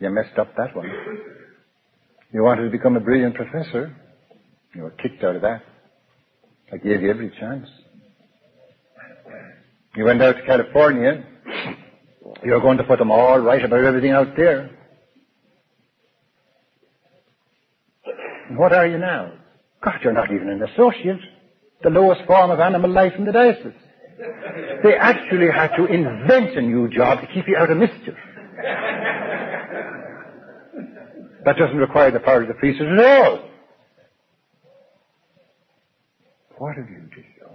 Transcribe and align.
You 0.00 0.08
messed 0.08 0.38
up 0.38 0.56
that 0.56 0.74
one. 0.74 0.90
You 2.32 2.42
wanted 2.42 2.64
to 2.64 2.70
become 2.70 2.96
a 2.96 3.00
brilliant 3.00 3.34
professor. 3.34 3.94
You 4.74 4.82
were 4.82 4.90
kicked 4.90 5.22
out 5.22 5.36
of 5.36 5.42
that. 5.42 5.62
I 6.72 6.78
gave 6.78 7.02
you 7.02 7.10
every 7.10 7.30
chance. 7.38 7.68
You 9.94 10.04
went 10.04 10.22
out 10.22 10.36
to 10.36 10.46
California. 10.46 11.24
You 12.42 12.52
were 12.52 12.60
going 12.60 12.78
to 12.78 12.84
put 12.84 12.98
them 12.98 13.10
all 13.10 13.38
right 13.40 13.62
about 13.62 13.84
everything 13.84 14.12
out 14.12 14.36
there. 14.36 14.70
And 18.48 18.56
what 18.56 18.72
are 18.72 18.86
you 18.86 18.98
now? 18.98 19.32
God, 19.84 20.00
you're 20.02 20.12
not 20.12 20.32
even 20.32 20.48
an 20.48 20.62
associate. 20.62 21.20
The 21.82 21.90
lowest 21.90 22.22
form 22.26 22.50
of 22.50 22.60
animal 22.60 22.90
life 22.90 23.12
in 23.18 23.24
the 23.26 23.32
diocese. 23.32 23.72
They 24.82 24.94
actually 24.94 25.50
had 25.50 25.76
to 25.76 25.86
invent 25.86 26.56
a 26.56 26.62
new 26.62 26.88
job 26.88 27.20
to 27.20 27.26
keep 27.26 27.48
you 27.48 27.56
out 27.56 27.70
of 27.70 27.78
mischief. 27.78 28.14
That 31.44 31.56
doesn't 31.56 31.76
require 31.76 32.10
the 32.10 32.20
power 32.20 32.42
of 32.42 32.48
the 32.48 32.54
priesthood 32.54 32.98
at 32.98 33.04
all. 33.04 33.48
What 36.58 36.76
have 36.76 36.88
you 36.90 36.96
to 36.96 37.22
show? 37.38 37.50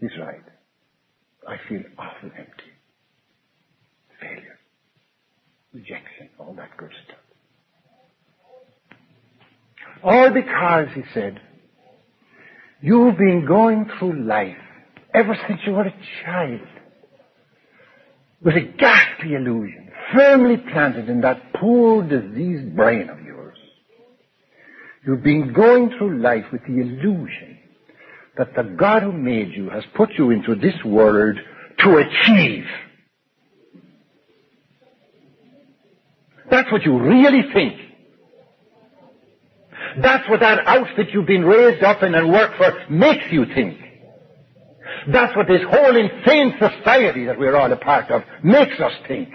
He's 0.00 0.18
right. 0.18 0.40
I 1.46 1.56
feel 1.68 1.82
awful 1.98 2.30
empty. 2.36 2.72
Failure. 4.20 4.58
Rejection. 5.74 6.30
All 6.38 6.54
that 6.54 6.76
good 6.78 6.92
stuff. 7.04 7.18
All 10.02 10.30
because, 10.30 10.88
he 10.94 11.02
said, 11.12 11.40
you've 12.80 13.18
been 13.18 13.44
going 13.46 13.90
through 13.98 14.24
life 14.24 14.56
ever 15.14 15.36
since 15.46 15.60
you 15.66 15.72
were 15.72 15.86
a 15.86 15.94
child 16.24 16.60
with 18.42 18.54
a 18.56 18.60
ghastly 18.78 19.34
illusion 19.34 19.83
firmly 20.14 20.56
planted 20.72 21.08
in 21.08 21.20
that 21.22 21.52
poor 21.54 22.02
diseased 22.02 22.74
brain 22.74 23.08
of 23.10 23.20
yours. 23.22 23.56
You've 25.06 25.22
been 25.22 25.52
going 25.52 25.90
through 25.98 26.20
life 26.20 26.44
with 26.52 26.62
the 26.62 26.80
illusion 26.80 27.58
that 28.36 28.54
the 28.54 28.62
God 28.62 29.02
who 29.02 29.12
made 29.12 29.52
you 29.52 29.70
has 29.70 29.84
put 29.94 30.10
you 30.18 30.30
into 30.30 30.54
this 30.54 30.74
world 30.84 31.38
to 31.78 31.96
achieve. 31.96 32.64
That's 36.50 36.70
what 36.72 36.82
you 36.84 36.98
really 36.98 37.42
think. 37.52 37.80
That's 40.02 40.28
what 40.28 40.40
that 40.40 40.66
outfit 40.66 41.08
you've 41.12 41.26
been 41.26 41.44
raised 41.44 41.84
up 41.84 42.02
in 42.02 42.14
and 42.14 42.32
worked 42.32 42.56
for 42.56 42.72
makes 42.90 43.24
you 43.30 43.44
think. 43.54 43.78
That's 45.12 45.36
what 45.36 45.46
this 45.46 45.62
whole 45.68 45.96
insane 45.96 46.54
society 46.58 47.26
that 47.26 47.38
we're 47.38 47.56
all 47.56 47.70
a 47.70 47.76
part 47.76 48.10
of 48.10 48.22
makes 48.42 48.78
us 48.80 48.92
think. 49.06 49.28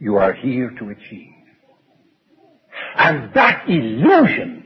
You 0.00 0.16
are 0.16 0.32
here 0.32 0.70
to 0.78 0.90
achieve. 0.90 1.32
And 2.96 3.32
that 3.34 3.68
illusion 3.68 4.64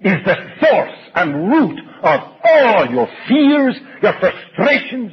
is 0.00 0.16
the 0.24 0.36
source 0.60 0.98
and 1.14 1.48
root 1.48 1.78
of 2.02 2.20
all 2.44 2.90
your 2.90 3.08
fears, 3.28 3.76
your 4.02 4.14
frustrations, 4.20 5.12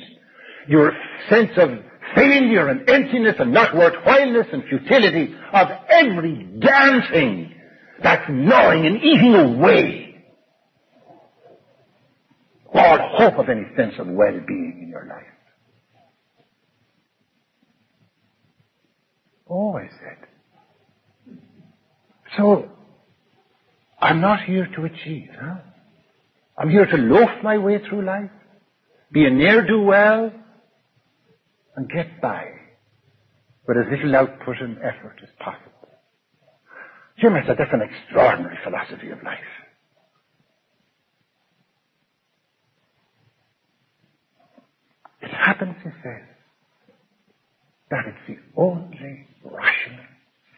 your 0.68 0.94
sense 1.30 1.52
of 1.58 1.70
failure 2.16 2.68
and 2.68 2.90
emptiness 2.90 3.36
and 3.40 3.54
not 3.54 3.76
worthwhileness 3.76 4.48
and 4.52 4.64
futility 4.64 5.36
of 5.54 5.68
every 5.90 6.48
damn 6.60 7.12
thing 7.12 7.54
that's 8.02 8.26
gnawing 8.30 8.86
and 8.86 8.98
eating 8.98 9.36
away 9.36 10.10
all 12.74 12.98
hope 13.18 13.40
of 13.40 13.50
any 13.50 13.66
sense 13.76 13.94
of 14.00 14.08
well-being 14.08 14.80
in 14.84 14.90
your 14.90 15.06
life. 15.06 15.26
I 19.78 19.90
said. 19.90 20.28
So, 22.38 22.70
I'm 24.00 24.22
not 24.22 24.44
here 24.44 24.68
to 24.76 24.86
achieve, 24.86 25.30
huh? 25.40 25.58
I'm 26.58 26.70
here 26.70 26.86
to 26.86 26.98
loaf 26.98 27.30
my 27.42 27.58
way 27.58 27.80
through 27.80 28.06
life, 28.06 28.30
be 29.12 29.26
a 29.26 29.30
ne'er-do-well, 29.30 30.32
and 31.76 31.90
get 31.90 32.22
by 32.22 32.46
with 33.68 33.78
as 33.78 33.86
little 33.92 34.16
output 34.16 34.58
and 34.62 34.78
effort 34.78 35.20
as 35.24 35.30
possible. 35.40 35.72
Jim, 37.20 37.34
said, 37.46 37.56
that's 37.58 37.74
an 37.74 37.82
extraordinary 37.82 38.58
philosophy 38.64 39.10
of 39.10 39.22
life. 39.24 39.40
It 45.22 45.32
happens, 45.32 45.76
he 45.84 45.90
says, 46.04 46.28
that 47.92 48.06
it's 48.08 48.28
the 48.28 48.38
only 48.60 49.28
rational, 49.44 50.06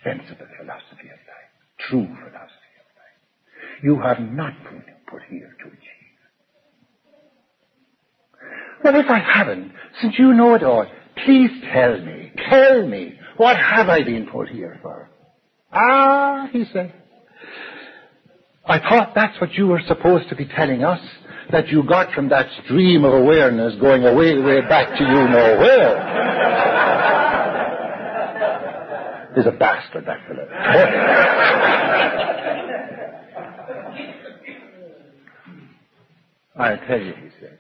sensible 0.04 0.48
philosophy 0.60 1.10
of 1.10 1.20
life, 1.28 1.52
true 1.90 2.06
philosophy 2.06 2.74
of 2.80 2.88
life. 2.98 3.84
You 3.84 4.00
have 4.02 4.20
not 4.20 4.54
been 4.64 4.84
put 5.08 5.22
here 5.30 5.56
to 5.60 5.68
achieve. 5.68 6.02
Well, 8.84 8.96
if 8.96 9.10
I 9.10 9.20
haven't, 9.20 9.72
since 10.02 10.16
you 10.18 10.34
know 10.34 10.56
it 10.56 10.64
all, 10.64 10.86
please 11.26 11.52
tell 11.72 12.00
me, 12.00 12.32
tell 12.50 12.88
me, 12.88 13.20
what 13.38 13.58
have 13.58 13.90
I 13.90 14.04
been 14.04 14.28
put 14.28 14.50
here 14.50 14.80
for? 14.82 15.10
Ah, 15.72 16.48
he 16.52 16.66
said. 16.74 16.94
I 18.66 18.80
thought 18.80 19.14
that's 19.16 19.40
what 19.40 19.54
you 19.54 19.68
were 19.68 19.82
supposed 19.88 20.30
to 20.30 20.36
be 20.36 20.46
telling 20.46 20.84
us, 20.84 21.00
that 21.52 21.68
you 21.68 21.84
got 21.84 22.14
from 22.14 22.30
that 22.30 22.48
stream 22.64 23.04
of 23.04 23.14
awareness 23.14 23.76
going 23.80 24.06
away, 24.06 24.38
way 24.40 24.62
back 24.62 24.98
to 24.98 25.04
you 25.04 25.10
know 25.10 25.58
where. 25.60 26.51
He's 29.36 29.46
a 29.46 29.52
bastard, 29.52 30.06
that 30.06 30.28
fellow. 30.28 30.46
I'll 36.58 36.78
tell 36.88 37.00
you, 37.00 37.14
he 37.14 37.30
said. 37.40 37.58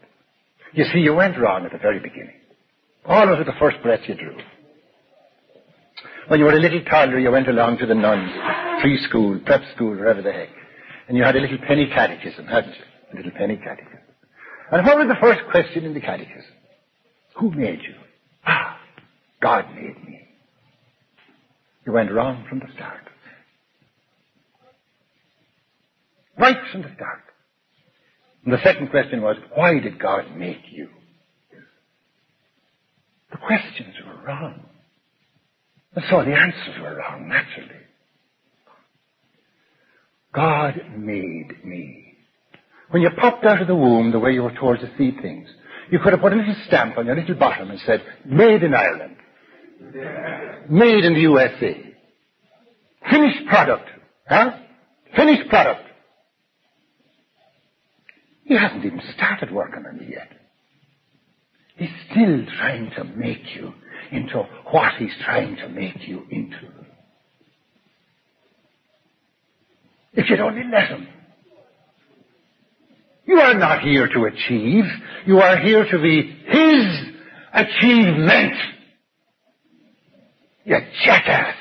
You 0.74 0.86
see, 0.86 1.00
you 1.00 1.14
went 1.14 1.40
wrong 1.40 1.66
at 1.66 1.72
the 1.72 1.78
very 1.78 2.00
beginning. 2.00 2.36
Almost 3.06 3.42
at 3.42 3.46
the 3.46 3.59
first 3.59 3.82
breath 3.82 4.02
you 4.08 4.16
drew. 4.16 4.38
When 6.28 6.40
you 6.40 6.46
were 6.46 6.54
a 6.54 6.59
little 6.59 6.84
toddler, 6.84 7.20
you 7.20 7.32
went 7.32 7.48
along 7.48 7.78
to 7.80 7.86
the 7.86 7.96
nuns, 7.96 8.32
preschool, 8.84 9.44
prep 9.46 9.62
school, 9.76 9.92
wherever 9.92 10.22
the 10.22 10.32
heck. 10.32 10.50
And 11.08 11.18
you 11.18 11.24
had 11.24 11.36
a 11.36 11.40
little 11.40 11.58
penny 11.68 11.88
catechism, 11.88 12.46
hadn't 12.46 12.76
you? 12.76 12.84
A 13.14 13.16
little 13.18 13.32
penny 13.32 13.58
catechism. 13.58 14.00
And 14.72 14.86
what 14.86 14.98
was 14.98 15.08
the 15.08 15.18
first 15.20 15.42
question 15.52 15.84
in 15.84 15.94
the 15.94 16.00
catechism? 16.00 16.53
Who 17.38 17.52
made 17.52 17.80
you? 17.82 17.96
Ah, 18.46 18.80
God 19.42 19.66
made 19.76 20.02
me. 20.06 20.20
You 21.86 21.94
went 21.94 22.12
wrong 22.12 22.46
from 22.47 22.59
the 22.59 22.68
start. 22.75 23.02
Right 26.38 26.58
from 26.72 26.81
the 26.81 26.92
start. 26.96 27.24
And 28.46 28.53
the 28.53 28.64
second 28.64 28.90
question 28.90 29.22
was, 29.22 29.38
why 29.53 29.80
did 29.80 30.00
God 30.00 30.36
make 30.36 30.62
you? 30.72 30.90
The 33.31 33.38
questions 33.38 33.96
were 34.06 34.25
wrong. 34.25 34.66
And 35.96 36.06
so 36.09 36.24
the 36.24 36.34
answers 36.34 36.81
were 36.81 36.96
wrong, 36.96 37.28
naturally. 37.28 37.81
God 40.34 40.81
made 40.97 41.64
me. 41.66 42.16
When 42.90 43.02
you 43.02 43.09
popped 43.18 43.46
out 43.46 43.62
of 43.62 43.68
the 43.68 43.75
womb 43.75 44.12
the 44.12 44.20
way 44.20 44.31
you 44.31 44.44
were 44.44 44.56
told 44.58 44.80
to 44.80 44.91
see 44.97 45.12
things, 45.22 45.47
you 45.91 46.00
could 46.00 46.14
have 46.14 46.22
put 46.22 46.34
a 46.34 46.38
little 46.38 46.56
stamp 46.68 46.97
on 46.97 47.06
your 47.06 47.16
little 47.16 47.36
bottom 47.36 47.70
and 47.70 47.80
said, 47.81 48.02
made 48.25 48.64
in 48.64 48.74
Ireland. 48.74 49.18
Made 50.69 51.06
in 51.06 51.13
the 51.13 51.22
USA. 51.22 51.96
Finished 53.09 53.46
product. 53.47 53.90
Huh? 54.28 54.52
Finished 55.16 55.50
product. 55.50 55.81
He 58.46 58.57
hasn't 58.57 58.85
even 58.85 59.02
started 59.16 59.52
working 59.52 59.85
on 59.85 60.00
it 60.00 60.09
yet. 60.09 60.29
He's 61.78 61.90
still 62.09 62.46
trying 62.58 62.91
to 62.97 63.03
make 63.03 63.55
you 63.55 63.73
into 64.11 64.43
what 64.72 64.93
he's 64.99 65.14
trying 65.23 65.55
to 65.58 65.70
make 65.70 66.08
you 66.08 66.26
into. 66.29 66.70
If 70.14 70.29
you'd 70.29 70.40
only 70.40 70.64
let 70.72 70.90
him. 70.90 71.08
You 73.26 73.40
are 73.40 73.53
not 73.53 73.82
here 73.82 74.08
to 74.08 74.26
achieve. 74.26 74.84
You 75.26 75.40
are 75.40 75.58
here 75.59 75.85
to 75.90 76.02
be 76.02 76.35
his 76.47 77.14
achievement. 77.53 78.53
You 80.66 80.78
jackass. 81.05 81.55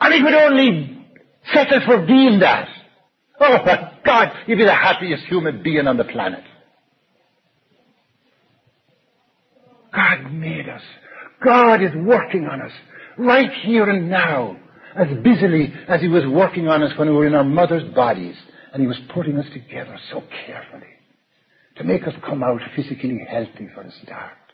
And 0.00 0.14
if 0.14 0.22
would 0.22 0.34
only 0.34 1.06
settle 1.52 1.80
for 1.86 2.06
being 2.06 2.40
that. 2.40 2.68
Oh 3.40 3.58
my 3.64 3.92
God, 4.04 4.28
you'd 4.46 4.56
be 4.56 4.64
the 4.64 4.74
happiest 4.74 5.24
human 5.24 5.62
being 5.62 5.86
on 5.86 5.96
the 5.96 6.04
planet. 6.04 6.44
God 9.94 10.32
made 10.32 10.68
us. 10.68 10.82
God 11.44 11.82
is 11.82 11.90
working 11.94 12.46
on 12.46 12.62
us 12.62 12.72
right 13.18 13.50
here 13.64 13.88
and 13.88 14.10
now 14.10 14.56
as 14.94 15.08
busily 15.22 15.72
as 15.88 16.00
he 16.00 16.08
was 16.08 16.24
working 16.26 16.68
on 16.68 16.82
us 16.82 16.92
when 16.98 17.08
we 17.08 17.14
were 17.14 17.26
in 17.26 17.34
our 17.34 17.44
mother's 17.44 17.94
bodies 17.94 18.36
and 18.72 18.82
he 18.82 18.86
was 18.86 18.98
putting 19.14 19.36
us 19.36 19.46
together 19.52 19.98
so 20.10 20.22
carefully 20.46 20.92
to 21.76 21.84
make 21.84 22.06
us 22.06 22.14
come 22.26 22.42
out 22.42 22.60
physically 22.74 23.26
healthy 23.28 23.68
for 23.74 23.82
a 23.82 23.92
start. 24.04 24.45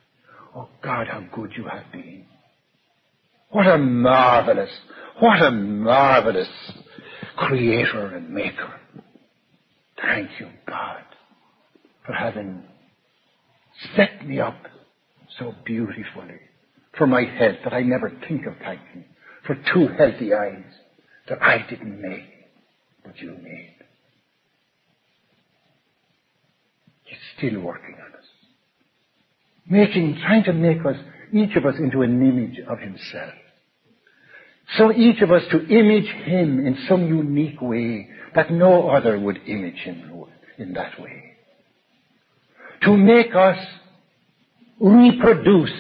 Oh 0.54 0.68
God, 0.82 1.06
how 1.08 1.24
good 1.34 1.52
you 1.56 1.64
have 1.64 1.90
been. 1.92 2.26
What 3.50 3.66
a 3.66 3.78
marvelous, 3.78 4.70
what 5.20 5.42
a 5.42 5.50
marvelous 5.50 6.48
creator 7.36 8.06
and 8.16 8.30
maker. 8.30 8.80
Thank 10.00 10.30
you, 10.40 10.48
God, 10.68 11.04
for 12.06 12.12
having 12.14 12.64
set 13.96 14.26
me 14.26 14.40
up 14.40 14.56
so 15.38 15.54
beautifully 15.64 16.40
for 16.98 17.06
my 17.06 17.24
health 17.24 17.56
that 17.64 17.72
I 17.72 17.82
never 17.82 18.12
think 18.28 18.46
of 18.46 18.54
thanking, 18.62 19.04
for 19.46 19.56
two 19.72 19.88
healthy 19.98 20.34
eyes 20.34 20.64
that 21.28 21.42
I 21.42 21.66
didn't 21.68 22.00
make, 22.00 22.24
but 23.04 23.18
you 23.18 23.32
made. 23.42 23.74
He's 27.04 27.18
still 27.38 27.60
working 27.60 27.96
on 27.96 28.18
us. 28.18 28.21
Making, 29.72 30.18
trying 30.20 30.44
to 30.44 30.52
make 30.52 30.84
us, 30.84 30.96
each 31.32 31.56
of 31.56 31.64
us 31.64 31.76
into 31.78 32.02
an 32.02 32.20
image 32.20 32.58
of 32.68 32.78
himself. 32.78 33.32
So 34.76 34.92
each 34.92 35.22
of 35.22 35.30
us 35.30 35.42
to 35.50 35.66
image 35.66 36.10
him 36.24 36.66
in 36.66 36.76
some 36.86 37.06
unique 37.06 37.60
way 37.62 38.10
that 38.34 38.52
no 38.52 38.90
other 38.90 39.18
would 39.18 39.40
image 39.46 39.76
him 39.76 40.26
in 40.58 40.74
that 40.74 41.00
way. 41.00 41.36
To 42.82 42.94
make 42.94 43.34
us 43.34 43.56
reproduce 44.78 45.72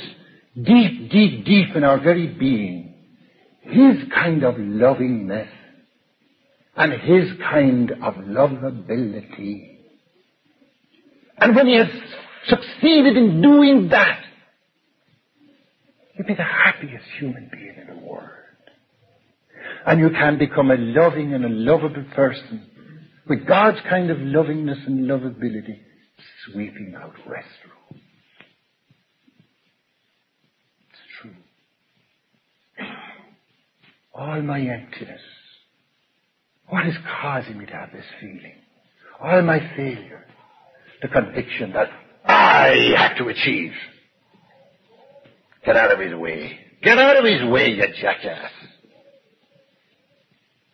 deep, 0.56 1.10
deep, 1.10 1.44
deep 1.44 1.76
in 1.76 1.84
our 1.84 2.00
very 2.00 2.28
being 2.28 2.94
his 3.60 3.96
kind 4.14 4.42
of 4.42 4.54
lovingness 4.54 5.48
and 6.76 6.92
his 6.94 7.30
kind 7.50 7.90
of 7.90 8.14
lovability. 8.14 9.76
And 11.36 11.54
when 11.54 11.66
he 11.66 11.76
has 11.76 11.88
succeeded 12.48 13.16
in 13.16 13.40
doing 13.40 13.88
that, 13.90 14.20
you'd 16.16 16.26
be 16.26 16.34
the 16.34 16.42
happiest 16.42 17.04
human 17.18 17.50
being 17.52 17.74
in 17.80 17.86
the 17.94 18.06
world. 18.06 18.28
And 19.86 20.00
you 20.00 20.10
can 20.10 20.38
become 20.38 20.70
a 20.70 20.76
loving 20.76 21.34
and 21.34 21.44
a 21.44 21.48
lovable 21.48 22.04
person 22.14 22.68
with 23.28 23.46
God's 23.46 23.78
kind 23.88 24.10
of 24.10 24.18
lovingness 24.18 24.78
and 24.86 25.08
lovability 25.08 25.80
sweeping 26.44 26.94
out 27.00 27.14
rest 27.26 27.48
It's 30.90 31.00
true. 31.20 31.34
All 34.14 34.42
my 34.42 34.60
emptiness. 34.60 35.20
What 36.68 36.86
is 36.86 36.94
causing 37.20 37.58
me 37.58 37.66
to 37.66 37.72
have 37.72 37.92
this 37.92 38.04
feeling? 38.20 38.54
All 39.20 39.42
my 39.42 39.58
failure. 39.76 40.26
The 41.00 41.08
conviction 41.08 41.72
that 41.72 41.88
I 42.24 42.94
have 42.96 43.16
to 43.18 43.28
achieve. 43.28 43.72
Get 45.64 45.76
out 45.76 45.92
of 45.92 46.00
his 46.00 46.14
way. 46.14 46.58
Get 46.82 46.98
out 46.98 47.16
of 47.16 47.24
his 47.24 47.44
way, 47.44 47.70
you 47.70 47.86
jackass. 48.00 48.50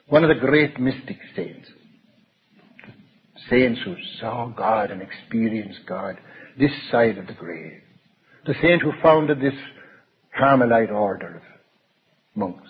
One 0.09 0.25
of 0.25 0.29
the 0.29 0.41
great 0.41 0.81
mystic 0.81 1.19
saints, 1.37 1.69
saints 3.51 3.81
who 3.85 3.95
saw 4.19 4.47
God 4.47 4.91
and 4.91 5.03
experienced 5.03 5.81
God 5.87 6.17
this 6.59 6.71
side 6.91 7.19
of 7.19 7.27
the 7.27 7.35
grave, 7.35 7.83
the 8.47 8.55
saint 8.63 8.81
who 8.81 8.93
founded 9.03 9.41
this 9.41 9.55
Carmelite 10.39 10.91
order 10.91 11.37
of 11.37 11.43
monks, 12.35 12.69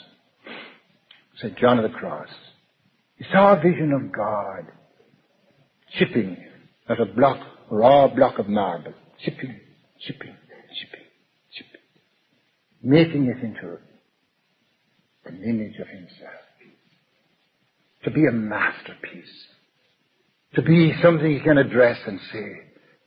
St. 1.37 1.57
John 1.59 1.79
of 1.79 1.91
the 1.91 1.97
Cross. 1.97 2.31
He 3.17 3.25
saw 3.31 3.53
a 3.53 3.61
vision 3.61 3.93
of 3.93 4.11
God 4.11 4.67
chipping 5.97 6.37
at 6.89 7.01
a 7.01 7.05
block, 7.05 7.39
raw 7.70 8.09
block 8.09 8.38
of 8.38 8.49
marble, 8.49 8.94
chipping, 9.25 9.61
chipping, 10.00 10.35
chipping, 10.79 11.06
chipping, 11.53 11.81
making 12.82 13.26
it 13.26 13.44
into 13.44 13.79
an 15.26 15.43
image 15.43 15.79
of 15.81 15.88
himself. 15.88 16.32
To 18.05 18.11
be 18.11 18.26
a 18.26 18.32
masterpiece, 18.32 19.47
to 20.55 20.62
be 20.62 20.94
something 21.03 21.31
he 21.31 21.41
can 21.41 21.59
address 21.59 21.99
and 22.06 22.20
say, 22.32 22.47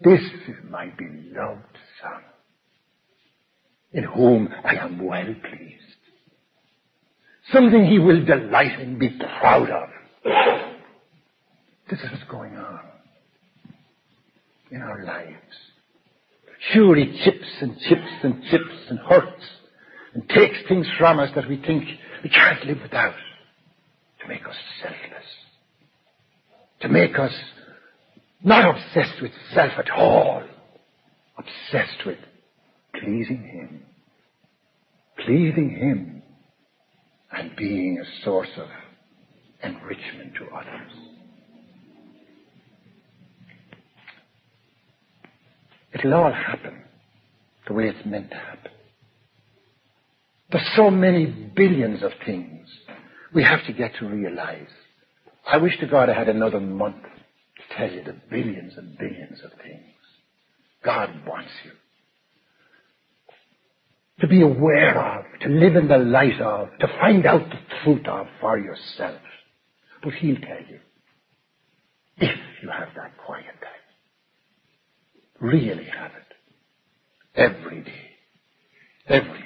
this 0.01 0.21
is 0.47 0.55
my 0.69 0.87
beloved 0.97 1.77
son, 2.01 2.21
in 3.93 4.03
whom 4.03 4.49
I 4.63 4.75
am 4.75 5.03
well 5.03 5.23
pleased. 5.23 5.75
Something 7.51 7.85
he 7.85 7.99
will 7.99 8.23
delight 8.25 8.79
and 8.79 8.99
be 8.99 9.09
proud 9.39 9.69
of. 9.69 9.89
This 11.89 11.99
is 11.99 12.11
what's 12.11 12.23
going 12.29 12.55
on 12.55 12.91
in 14.71 14.81
our 14.81 15.03
lives. 15.03 15.37
Sure, 16.73 16.95
he 16.95 17.05
chips 17.23 17.47
and 17.61 17.77
chips 17.89 18.11
and 18.23 18.43
chips 18.49 18.89
and 18.89 18.99
hurts 18.99 19.43
and 20.13 20.27
takes 20.29 20.57
things 20.67 20.87
from 20.97 21.19
us 21.19 21.29
that 21.35 21.47
we 21.49 21.57
think 21.57 21.83
we 22.23 22.29
can't 22.29 22.65
live 22.65 22.77
without 22.81 23.15
to 24.21 24.27
make 24.27 24.45
us 24.47 24.55
selfless, 24.81 25.27
to 26.81 26.89
make 26.89 27.17
us 27.17 27.33
not 28.43 28.69
obsessed 28.69 29.21
with 29.21 29.31
self 29.53 29.71
at 29.77 29.89
all, 29.91 30.43
obsessed 31.37 32.05
with 32.05 32.17
pleasing 32.93 33.43
Him, 33.43 33.83
pleasing 35.25 35.69
Him, 35.71 36.23
and 37.31 37.55
being 37.55 37.99
a 37.99 38.23
source 38.25 38.49
of 38.57 38.67
enrichment 39.63 40.35
to 40.35 40.55
others. 40.55 41.10
It'll 45.93 46.13
all 46.13 46.31
happen 46.31 46.83
the 47.67 47.73
way 47.73 47.89
it's 47.89 48.05
meant 48.05 48.29
to 48.31 48.37
happen. 48.37 48.71
There's 50.51 50.69
so 50.75 50.89
many 50.89 51.25
billions 51.25 52.03
of 52.03 52.11
things 52.25 52.67
we 53.33 53.43
have 53.43 53.65
to 53.65 53.73
get 53.73 53.93
to 53.99 54.07
realize. 54.07 54.67
I 55.47 55.57
wish 55.57 55.79
to 55.79 55.87
God 55.87 56.09
I 56.09 56.13
had 56.13 56.29
another 56.29 56.59
month 56.59 57.03
to 57.03 57.77
tell 57.77 57.91
you 57.91 58.03
the 58.03 58.15
billions 58.29 58.73
and 58.77 58.97
billions 58.97 59.39
of 59.43 59.51
things 59.61 59.85
God 60.83 61.09
wants 61.27 61.51
you 61.63 61.71
to 64.21 64.27
be 64.27 64.41
aware 64.41 64.99
of, 64.99 65.25
to 65.41 65.49
live 65.49 65.75
in 65.75 65.87
the 65.87 65.97
light 65.97 66.39
of, 66.39 66.69
to 66.79 66.87
find 66.99 67.25
out 67.25 67.41
the 67.49 67.59
truth 67.83 68.07
of 68.07 68.27
for 68.39 68.57
yourself. 68.57 69.19
But 70.03 70.13
He'll 70.13 70.35
tell 70.35 70.61
you 70.69 70.79
if 72.17 72.39
you 72.61 72.69
have 72.69 72.89
that 72.95 73.17
quiet 73.17 73.45
time. 73.45 73.80
Really 75.41 75.85
have 75.85 76.11
it. 76.11 76.35
Every 77.35 77.83
day. 77.83 78.11
Every 79.07 79.39
day. 79.39 79.45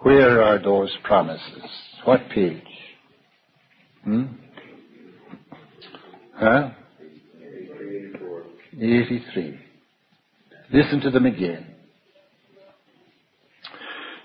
Where 0.00 0.42
are 0.42 0.62
those 0.62 0.90
promises? 1.04 1.64
What 2.04 2.20
page? 2.34 2.62
Hmm? 4.04 4.24
Huh? 6.36 6.70
83. 8.74 9.58
Listen 10.72 11.00
to 11.00 11.10
them 11.10 11.26
again. 11.26 11.66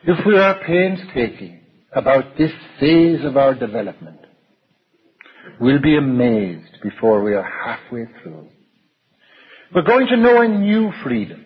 If 0.05 0.25
we 0.25 0.37
are 0.37 0.59
painstaking 0.65 1.61
about 1.95 2.37
this 2.37 2.51
phase 2.79 3.25
of 3.25 3.37
our 3.37 3.55
development, 3.55 4.19
we'll 5.59 5.81
be 5.81 5.97
amazed 5.97 6.81
before 6.83 7.23
we 7.23 7.33
are 7.33 7.49
halfway 7.65 8.05
through. 8.21 8.47
We're 9.73 9.81
going 9.81 10.07
to 10.07 10.17
know 10.17 10.41
a 10.41 10.47
new 10.47 10.91
freedom 11.03 11.45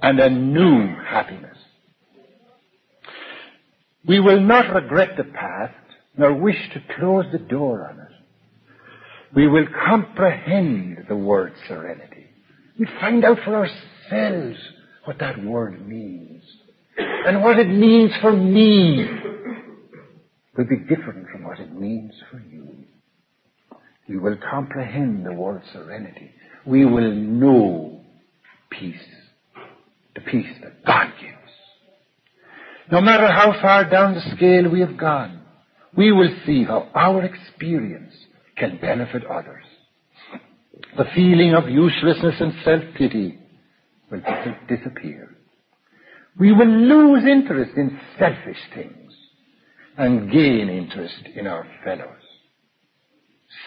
and 0.00 0.20
a 0.20 0.30
new 0.30 0.94
happiness. 1.02 1.56
We 4.06 4.20
will 4.20 4.40
not 4.40 4.72
regret 4.72 5.16
the 5.16 5.24
past, 5.24 5.74
nor 6.16 6.34
wish 6.34 6.58
to 6.74 6.94
close 6.96 7.24
the 7.32 7.38
door 7.38 7.88
on 7.90 7.98
it. 7.98 8.12
We 9.34 9.48
will 9.48 9.66
comprehend 9.86 11.06
the 11.08 11.16
word 11.16 11.54
serenity. 11.66 12.26
We 12.78 12.86
find 13.00 13.24
out 13.24 13.38
for 13.44 13.56
ourselves 13.56 14.58
what 15.04 15.18
that 15.18 15.42
word 15.42 15.84
means. 15.86 16.44
And 16.96 17.42
what 17.42 17.58
it 17.58 17.68
means 17.68 18.12
for 18.20 18.32
me 18.32 19.04
will 20.56 20.66
be 20.66 20.76
different 20.76 21.28
from 21.30 21.42
what 21.42 21.58
it 21.58 21.72
means 21.72 22.12
for 22.30 22.38
you. 22.38 22.84
We 24.08 24.18
will 24.18 24.36
comprehend 24.48 25.26
the 25.26 25.32
word 25.32 25.62
serenity. 25.72 26.30
We 26.66 26.84
will 26.84 27.12
know 27.12 28.00
peace. 28.70 28.96
The 30.14 30.20
peace 30.20 30.54
that 30.62 30.84
God 30.84 31.12
gives. 31.20 31.34
No 32.90 33.00
matter 33.00 33.26
how 33.26 33.60
far 33.60 33.88
down 33.88 34.14
the 34.14 34.36
scale 34.36 34.70
we 34.70 34.80
have 34.80 34.96
gone, 34.96 35.40
we 35.96 36.12
will 36.12 36.34
see 36.46 36.64
how 36.64 36.88
our 36.94 37.24
experience 37.24 38.14
can 38.56 38.78
benefit 38.80 39.24
others. 39.26 39.64
The 40.96 41.04
feeling 41.14 41.54
of 41.54 41.68
uselessness 41.68 42.34
and 42.40 42.52
self-pity 42.64 43.38
will 44.10 44.22
disappear. 44.68 45.36
We 46.38 46.52
will 46.52 46.66
lose 46.66 47.24
interest 47.24 47.72
in 47.76 47.98
selfish 48.18 48.58
things 48.74 49.12
and 49.96 50.30
gain 50.30 50.68
interest 50.68 51.28
in 51.36 51.46
our 51.46 51.66
fellows. 51.84 52.08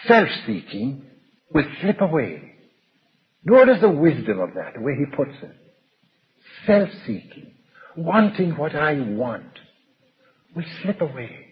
Self-seeking 0.06 1.04
will 1.52 1.64
slip 1.80 2.00
away. 2.00 2.47
Notice 3.44 3.80
the 3.80 3.88
wisdom 3.88 4.40
of 4.40 4.54
that, 4.54 4.74
the 4.74 4.80
way 4.80 4.94
he 4.98 5.04
puts 5.16 5.36
it. 5.42 5.56
Self-seeking, 6.66 7.52
wanting 7.96 8.56
what 8.56 8.74
I 8.74 8.94
want, 9.00 9.58
will 10.54 10.64
slip 10.82 11.00
away. 11.00 11.46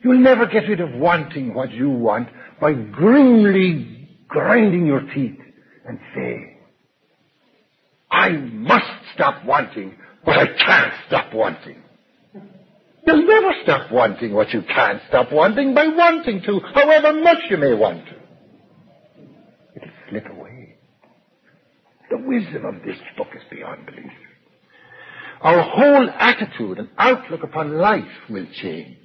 You'll 0.00 0.20
never 0.20 0.46
get 0.46 0.68
rid 0.68 0.80
of 0.80 0.92
wanting 0.92 1.54
what 1.54 1.72
you 1.72 1.90
want 1.90 2.28
by 2.60 2.72
grimly 2.72 4.08
grinding 4.28 4.86
your 4.86 5.00
teeth 5.00 5.40
and 5.86 5.98
say, 6.14 6.58
I 8.10 8.30
must 8.30 8.86
stop 9.14 9.44
wanting 9.44 9.94
what 10.24 10.38
I 10.38 10.46
can't 10.46 10.94
stop 11.06 11.34
wanting. 11.34 11.82
You'll 13.06 13.26
never 13.26 13.52
stop 13.62 13.90
wanting 13.90 14.34
what 14.34 14.52
you 14.52 14.62
can't 14.62 15.00
stop 15.08 15.32
wanting 15.32 15.74
by 15.74 15.86
wanting 15.86 16.42
to, 16.42 16.60
however 16.74 17.12
much 17.20 17.38
you 17.48 17.56
may 17.56 17.74
want 17.74 18.04
to. 18.06 18.14
It'll 19.76 19.90
slip 20.10 20.26
away. 20.30 20.47
The 22.18 22.26
wisdom 22.26 22.64
of 22.64 22.82
this 22.84 22.96
book 23.16 23.28
is 23.34 23.42
beyond 23.50 23.86
belief. 23.86 24.10
Our 25.40 25.62
whole 25.62 26.10
attitude 26.10 26.78
and 26.78 26.88
outlook 26.98 27.44
upon 27.44 27.78
life 27.78 28.02
will 28.28 28.46
change. 28.60 28.96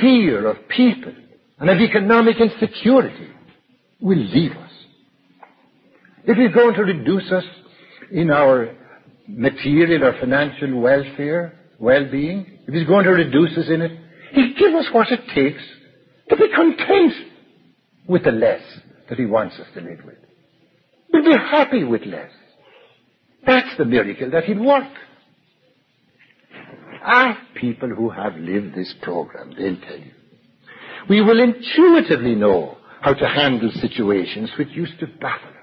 Fear 0.00 0.48
of 0.48 0.68
people 0.68 1.14
and 1.58 1.70
of 1.70 1.78
economic 1.78 2.36
insecurity 2.40 3.28
will 4.00 4.18
leave 4.18 4.52
us. 4.52 4.70
It 6.24 6.38
is 6.38 6.54
going 6.54 6.74
to 6.74 6.82
reduce 6.82 7.30
us 7.30 7.44
in 8.10 8.30
our 8.30 8.74
material 9.28 10.04
or 10.04 10.18
financial 10.18 10.80
welfare, 10.80 11.56
well-being. 11.78 12.58
If 12.66 12.74
He's 12.74 12.86
going 12.86 13.04
to 13.04 13.10
reduce 13.10 13.56
us 13.56 13.68
in 13.68 13.82
it, 13.82 13.92
He'll 14.32 14.54
give 14.58 14.74
us 14.74 14.86
what 14.92 15.12
it 15.12 15.20
takes 15.34 15.62
to 16.30 16.36
be 16.36 16.48
content 16.52 17.12
with 18.08 18.24
the 18.24 18.32
less 18.32 18.62
that 19.08 19.18
He 19.18 19.26
wants 19.26 19.56
us 19.60 19.66
to 19.74 19.80
live 19.80 20.00
with. 20.04 20.16
We'll 21.12 21.24
be 21.24 21.32
happy 21.32 21.84
with 21.84 22.02
less. 22.02 22.30
That's 23.46 23.76
the 23.78 23.84
miracle 23.84 24.30
that 24.30 24.44
He'll 24.44 24.64
work. 24.64 24.92
Ask 27.04 27.40
people 27.54 27.88
who 27.88 28.10
have 28.10 28.34
lived 28.36 28.74
this 28.74 28.92
program, 29.02 29.50
they'll 29.56 29.80
tell 29.80 29.98
you. 29.98 30.12
We 31.08 31.20
will 31.20 31.40
intuitively 31.40 32.34
know 32.34 32.78
how 33.00 33.14
to 33.14 33.28
handle 33.28 33.70
situations 33.80 34.50
which 34.58 34.70
used 34.72 34.98
to 34.98 35.06
baffle 35.06 35.50
us. 35.50 35.54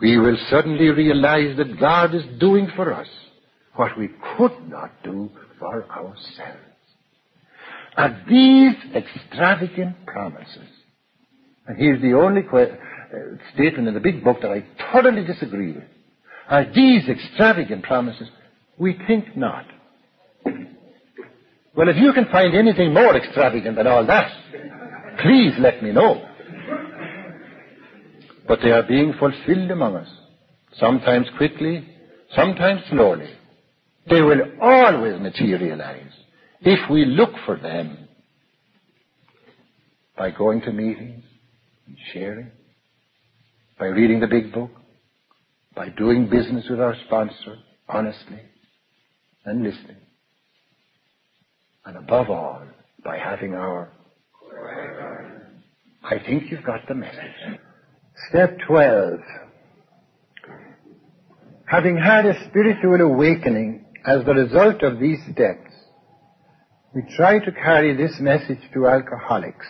We 0.00 0.16
will 0.18 0.36
suddenly 0.48 0.90
realize 0.90 1.56
that 1.56 1.80
God 1.80 2.14
is 2.14 2.22
doing 2.38 2.68
for 2.76 2.92
us 2.94 3.08
what 3.74 3.98
we 3.98 4.10
could 4.36 4.68
not 4.68 4.92
do 5.02 5.30
for 5.58 5.84
ourselves. 5.90 6.68
Are 7.96 8.24
these 8.28 8.76
extravagant 8.94 10.06
promises, 10.06 10.68
and 11.66 11.76
here's 11.76 12.00
the 12.00 12.12
only 12.12 12.42
que- 12.42 12.70
uh, 12.70 12.76
statement 13.54 13.88
in 13.88 13.94
the 13.94 14.00
big 14.00 14.22
book 14.22 14.38
that 14.42 14.50
I 14.50 14.64
thoroughly 14.92 15.24
disagree 15.24 15.72
with, 15.72 15.84
are 16.48 16.64
these 16.72 17.08
extravagant 17.08 17.82
promises? 17.82 18.28
We 18.78 18.98
think 19.06 19.36
not. 19.36 19.66
Well, 20.44 21.88
if 21.88 21.96
you 21.96 22.12
can 22.12 22.26
find 22.26 22.54
anything 22.54 22.92
more 22.92 23.16
extravagant 23.16 23.76
than 23.76 23.86
all 23.86 24.04
that, 24.06 24.32
please 25.22 25.52
let 25.58 25.82
me 25.82 25.92
know. 25.92 26.24
But 28.46 28.60
they 28.62 28.70
are 28.70 28.82
being 28.82 29.12
fulfilled 29.18 29.70
among 29.70 29.96
us, 29.96 30.08
sometimes 30.78 31.26
quickly, 31.36 31.86
sometimes 32.34 32.80
slowly. 32.90 33.28
They 34.08 34.22
will 34.22 34.40
always 34.60 35.20
materialize 35.20 36.12
if 36.62 36.90
we 36.90 37.04
look 37.04 37.30
for 37.44 37.56
them 37.56 38.08
by 40.16 40.30
going 40.30 40.62
to 40.62 40.72
meetings 40.72 41.24
and 41.86 41.96
sharing, 42.12 42.50
by 43.78 43.86
reading 43.86 44.20
the 44.20 44.26
big 44.26 44.52
book, 44.52 44.70
by 45.74 45.88
doing 45.90 46.28
business 46.28 46.66
with 46.68 46.80
our 46.80 46.96
sponsor 47.06 47.56
honestly 47.88 48.40
and 49.44 49.62
listening. 49.62 49.96
And 51.84 51.96
above 51.96 52.28
all, 52.28 52.62
by 53.04 53.16
having 53.18 53.54
our 53.54 53.90
I 56.02 56.18
think 56.24 56.50
you've 56.50 56.64
got 56.64 56.86
the 56.88 56.94
message. 56.94 57.58
Step 58.30 58.58
12. 58.66 59.20
Having 61.66 61.98
had 61.98 62.24
a 62.24 62.48
spiritual 62.48 63.00
awakening 63.00 63.84
as 64.06 64.24
the 64.24 64.32
result 64.32 64.82
of 64.82 64.98
these 64.98 65.18
steps, 65.30 65.70
we 66.94 67.02
try 67.14 67.38
to 67.38 67.52
carry 67.52 67.94
this 67.94 68.18
message 68.20 68.60
to 68.72 68.86
alcoholics 68.86 69.66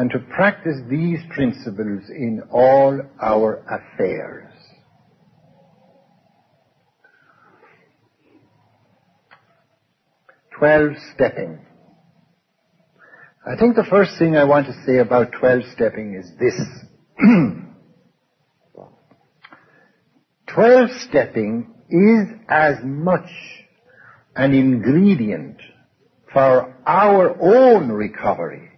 and 0.00 0.10
to 0.10 0.18
practice 0.18 0.78
these 0.88 1.20
principles 1.28 2.08
in 2.08 2.42
all 2.50 2.98
our 3.20 3.62
affairs. 3.68 4.50
Twelve 10.58 10.92
stepping. 11.14 11.58
I 13.46 13.56
think 13.56 13.76
the 13.76 13.84
first 13.90 14.12
thing 14.18 14.38
I 14.38 14.44
want 14.44 14.68
to 14.68 14.82
say 14.86 14.96
about 15.00 15.32
12 15.38 15.64
stepping 15.74 16.14
is 16.14 16.32
this. 16.40 16.54
12 20.46 20.90
stepping 21.10 21.74
is 21.90 22.26
as 22.48 22.76
much 22.82 23.28
an 24.34 24.54
ingredient 24.54 25.58
for 26.32 26.74
our 26.86 27.36
own 27.38 27.90
recovery, 27.90 28.69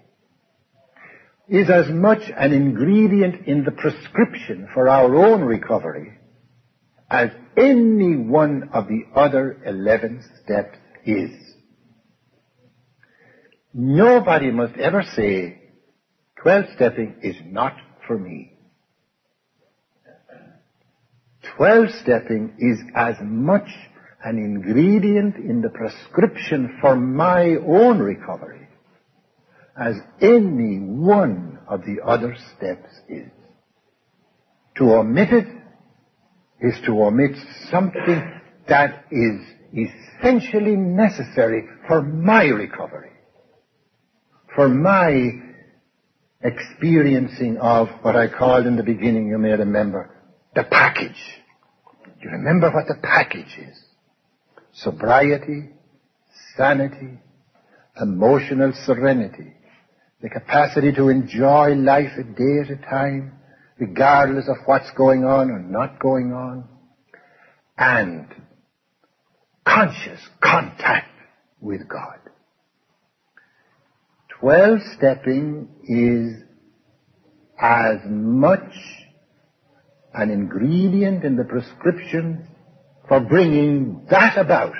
is 1.52 1.68
as 1.68 1.90
much 1.90 2.22
an 2.34 2.50
ingredient 2.54 3.46
in 3.46 3.62
the 3.62 3.70
prescription 3.70 4.66
for 4.72 4.88
our 4.88 5.14
own 5.14 5.42
recovery 5.42 6.18
as 7.10 7.28
any 7.58 8.16
one 8.16 8.70
of 8.72 8.88
the 8.88 9.02
other 9.14 9.60
11 9.66 10.24
steps 10.42 10.78
is. 11.04 11.30
Nobody 13.74 14.50
must 14.50 14.78
ever 14.78 15.02
say, 15.14 15.60
12 16.40 16.64
stepping 16.74 17.16
is 17.22 17.36
not 17.44 17.76
for 18.06 18.18
me. 18.18 18.54
12 21.58 21.90
stepping 22.00 22.54
is 22.58 22.78
as 22.96 23.16
much 23.20 23.68
an 24.24 24.38
ingredient 24.38 25.36
in 25.36 25.60
the 25.60 25.68
prescription 25.68 26.78
for 26.80 26.96
my 26.96 27.56
own 27.56 27.98
recovery 27.98 28.61
as 29.76 29.96
any 30.20 30.78
one 30.78 31.58
of 31.66 31.82
the 31.82 31.98
other 32.04 32.36
steps 32.56 32.90
is. 33.08 33.30
To 34.76 34.94
omit 34.94 35.32
it 35.32 35.46
is 36.60 36.74
to 36.86 37.02
omit 37.02 37.36
something 37.70 38.40
that 38.68 39.04
is 39.10 39.40
essentially 39.72 40.76
necessary 40.76 41.66
for 41.86 42.02
my 42.02 42.44
recovery 42.44 43.12
for 44.54 44.68
my 44.68 45.40
experiencing 46.42 47.58
of 47.58 47.88
what 48.02 48.16
I 48.16 48.28
called 48.28 48.66
in 48.66 48.76
the 48.76 48.82
beginning, 48.82 49.28
you 49.28 49.38
may 49.38 49.52
remember, 49.52 50.10
the 50.54 50.64
package. 50.64 51.22
Do 52.04 52.28
you 52.28 52.30
remember 52.30 52.70
what 52.70 52.86
the 52.88 53.00
package 53.02 53.58
is? 53.58 53.82
Sobriety, 54.74 55.70
sanity, 56.56 57.18
emotional 58.00 58.72
serenity, 58.84 59.54
the 60.22 60.30
capacity 60.30 60.92
to 60.92 61.08
enjoy 61.08 61.74
life 61.74 62.12
a 62.16 62.22
day 62.22 62.60
at 62.64 62.70
a 62.70 62.76
time, 62.88 63.32
regardless 63.78 64.48
of 64.48 64.56
what's 64.66 64.90
going 64.96 65.24
on 65.24 65.50
or 65.50 65.58
not 65.58 65.98
going 65.98 66.32
on, 66.32 66.64
and 67.76 68.26
conscious 69.66 70.20
contact 70.40 71.10
with 71.60 71.88
God. 71.88 72.18
Twelve 74.38 74.78
stepping 74.96 75.68
is 75.84 76.42
as 77.60 77.98
much 78.06 78.74
an 80.14 80.30
ingredient 80.30 81.24
in 81.24 81.36
the 81.36 81.44
prescription 81.44 82.46
for 83.08 83.20
bringing 83.20 84.06
that 84.10 84.36
about, 84.36 84.74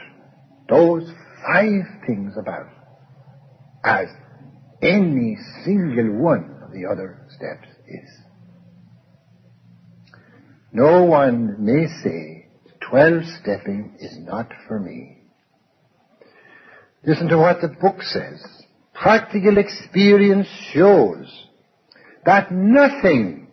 those 0.69 1.11
five 1.47 1.83
things 2.07 2.35
about, 2.37 2.69
as 3.85 4.07
any 4.83 5.39
single 5.65 6.13
one 6.21 6.59
of 6.63 6.73
the 6.73 6.87
other 6.87 7.27
steps 7.29 7.69
is. 7.87 8.11
No 10.73 11.05
one 11.05 11.57
may 11.65 11.87
say, 12.03 12.49
twelve 12.81 13.23
stepping 13.41 13.97
is 14.01 14.19
not 14.19 14.51
for 14.67 14.81
me. 14.81 15.19
Listen 17.05 17.29
to 17.29 17.39
what 17.39 17.61
the 17.61 17.69
book 17.69 18.03
says 18.03 18.45
practical 18.95 19.59
experience 19.59 20.47
shows 20.73 21.47
that 22.25 22.53
nothing 22.53 23.49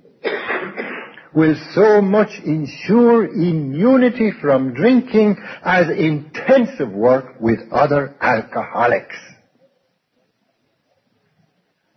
will 1.34 1.56
so 1.74 2.02
much 2.02 2.30
ensure 2.46 3.26
immunity 3.26 4.32
from 4.42 4.74
drinking 4.74 5.38
as 5.64 5.90
intensive 5.90 6.92
work 6.92 7.40
with 7.40 7.60
other 7.72 8.16
alcoholics. 8.22 9.16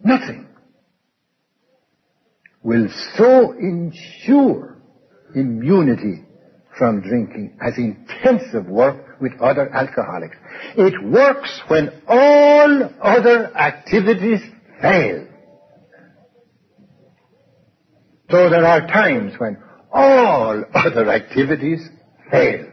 Nothing 0.04 0.46
will 2.62 2.88
so 3.16 3.52
ensure 3.52 4.78
immunity 5.34 6.24
from 6.78 7.00
drinking 7.02 7.56
as 7.60 7.74
intensive 7.76 8.66
work 8.66 9.20
with 9.20 9.32
other 9.40 9.72
alcoholics. 9.74 10.36
It 10.76 10.94
works 11.04 11.60
when 11.68 11.90
all 12.08 12.90
other 13.00 13.54
activities 13.56 14.40
fail. 14.80 15.26
So 18.30 18.48
there 18.48 18.64
are 18.64 18.86
times 18.86 19.34
when 19.38 19.58
all 19.92 20.64
other 20.74 21.10
activities 21.10 21.86
fail. 22.30 22.66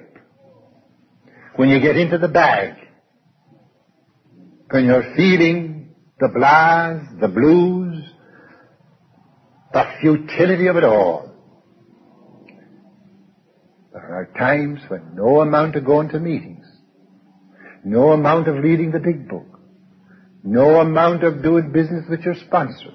When 1.55 1.67
you 1.67 1.81
get 1.81 1.98
into 1.98 2.17
the 2.17 2.29
bag, 2.29 2.75
when 4.69 4.86
you're 4.86 5.13
feeling 5.17 5.68
the 6.19 6.27
blahs, 6.27 7.19
the 7.21 7.27
blues, 7.27 8.03
the 9.71 9.83
futility 10.01 10.67
of 10.67 10.75
it 10.75 10.83
all. 10.83 11.31
There 13.93 14.01
are 14.01 14.29
times 14.38 14.81
when 14.89 15.15
no 15.15 15.41
amount 15.41 15.75
of 15.75 15.85
going 15.85 16.09
to 16.09 16.19
meetings, 16.19 16.65
no 17.83 18.11
amount 18.11 18.47
of 18.47 18.55
reading 18.55 18.91
the 18.91 18.99
big 18.99 19.29
book, 19.29 19.47
no 20.43 20.81
amount 20.81 21.23
of 21.23 21.41
doing 21.41 21.71
business 21.71 22.05
with 22.09 22.21
your 22.21 22.35
sponsor, 22.35 22.91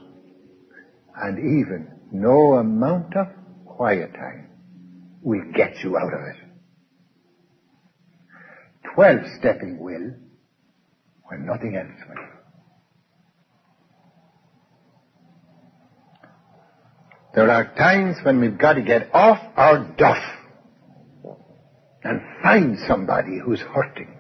and 1.17 1.39
even 1.39 1.89
no 2.13 2.55
amount 2.55 3.17
of 3.17 3.27
quiet 3.65 4.13
time 4.13 4.51
will 5.23 5.45
get 5.55 5.83
you 5.83 5.97
out 5.97 6.13
of 6.13 6.21
it. 6.21 6.37
Twelve 8.95 9.21
stepping 9.39 9.79
will 9.81 10.13
when 11.25 11.47
nothing 11.47 11.77
else 11.77 11.99
will. 12.09 12.34
There 17.35 17.51
are 17.51 17.75
times 17.75 18.17
when 18.23 18.39
we've 18.41 18.57
got 18.57 18.75
to 18.75 18.83
get 18.83 19.13
off 19.13 19.41
our 19.57 19.93
duff 19.99 20.23
and 22.05 22.21
find 22.43 22.79
somebody 22.87 23.41
who's 23.45 23.61
hurting. 23.61 24.17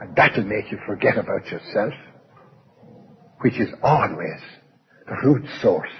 And 0.00 0.16
that'll 0.16 0.44
make 0.44 0.72
you 0.72 0.78
forget 0.86 1.18
about 1.18 1.46
yourself, 1.48 1.92
which 3.40 3.60
is 3.60 3.68
always 3.82 4.40
the 5.06 5.16
root 5.22 5.44
source 5.60 5.92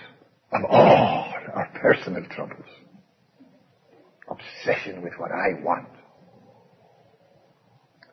of 0.50 0.64
all 0.64 1.34
our 1.54 1.70
personal 1.82 2.24
troubles. 2.30 2.68
Obsession 4.30 5.02
with 5.02 5.12
what 5.18 5.30
I 5.30 5.62
want. 5.62 5.88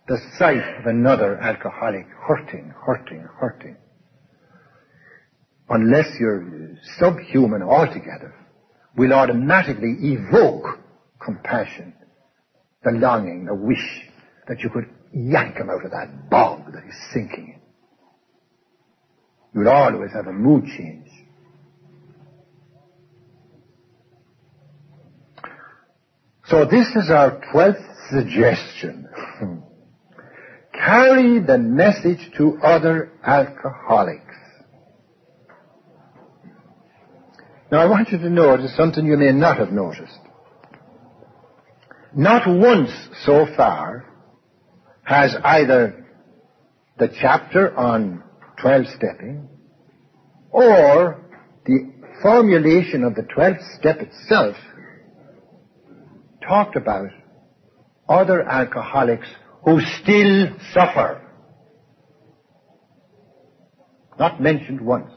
The 0.09 0.17
sight 0.37 0.79
of 0.79 0.85
another 0.85 1.37
alcoholic 1.37 2.07
hurting, 2.27 2.73
hurting, 2.85 3.25
hurting 3.39 3.77
unless 5.69 6.07
you're 6.19 6.77
subhuman 6.99 7.61
altogether, 7.61 8.33
will 8.95 9.13
automatically 9.13 9.95
evoke 10.01 10.79
compassion, 11.23 11.93
the 12.83 12.91
longing, 12.91 13.45
the 13.45 13.53
wish 13.53 14.07
that 14.47 14.59
you 14.59 14.69
could 14.69 14.89
yank 15.13 15.57
him 15.57 15.69
out 15.69 15.83
of 15.85 15.91
that 15.91 16.29
bog 16.29 16.71
that 16.73 16.83
he's 16.83 16.99
sinking 17.13 17.55
in. 17.55 17.61
You'll 19.53 19.69
always 19.69 20.11
have 20.13 20.27
a 20.27 20.33
mood 20.33 20.65
change. 20.65 21.07
So 26.45 26.65
this 26.65 26.87
is 26.95 27.09
our 27.09 27.41
twelfth 27.51 27.81
suggestion. 28.09 29.07
Carry 30.73 31.39
the 31.39 31.57
message 31.57 32.31
to 32.37 32.57
other 32.63 33.11
alcoholics. 33.23 34.26
Now 37.71 37.79
I 37.79 37.85
want 37.85 38.09
you 38.09 38.17
to 38.17 38.29
notice 38.29 38.75
something 38.77 39.05
you 39.05 39.17
may 39.17 39.31
not 39.31 39.57
have 39.57 39.71
noticed. 39.71 40.19
Not 42.15 42.47
once 42.47 42.89
so 43.25 43.45
far 43.55 44.05
has 45.03 45.35
either 45.43 46.05
the 46.97 47.09
chapter 47.21 47.75
on 47.77 48.23
12 48.61 48.85
stepping 48.95 49.49
or 50.49 51.21
the 51.65 51.91
formulation 52.21 53.03
of 53.03 53.15
the 53.15 53.21
12th 53.23 53.77
step 53.77 53.97
itself 53.99 54.55
talked 56.47 56.75
about 56.75 57.09
other 58.07 58.41
alcoholics 58.41 59.27
who 59.65 59.81
still 60.01 60.47
suffer. 60.73 61.21
Not 64.17 64.41
mentioned 64.41 64.81
once. 64.81 65.11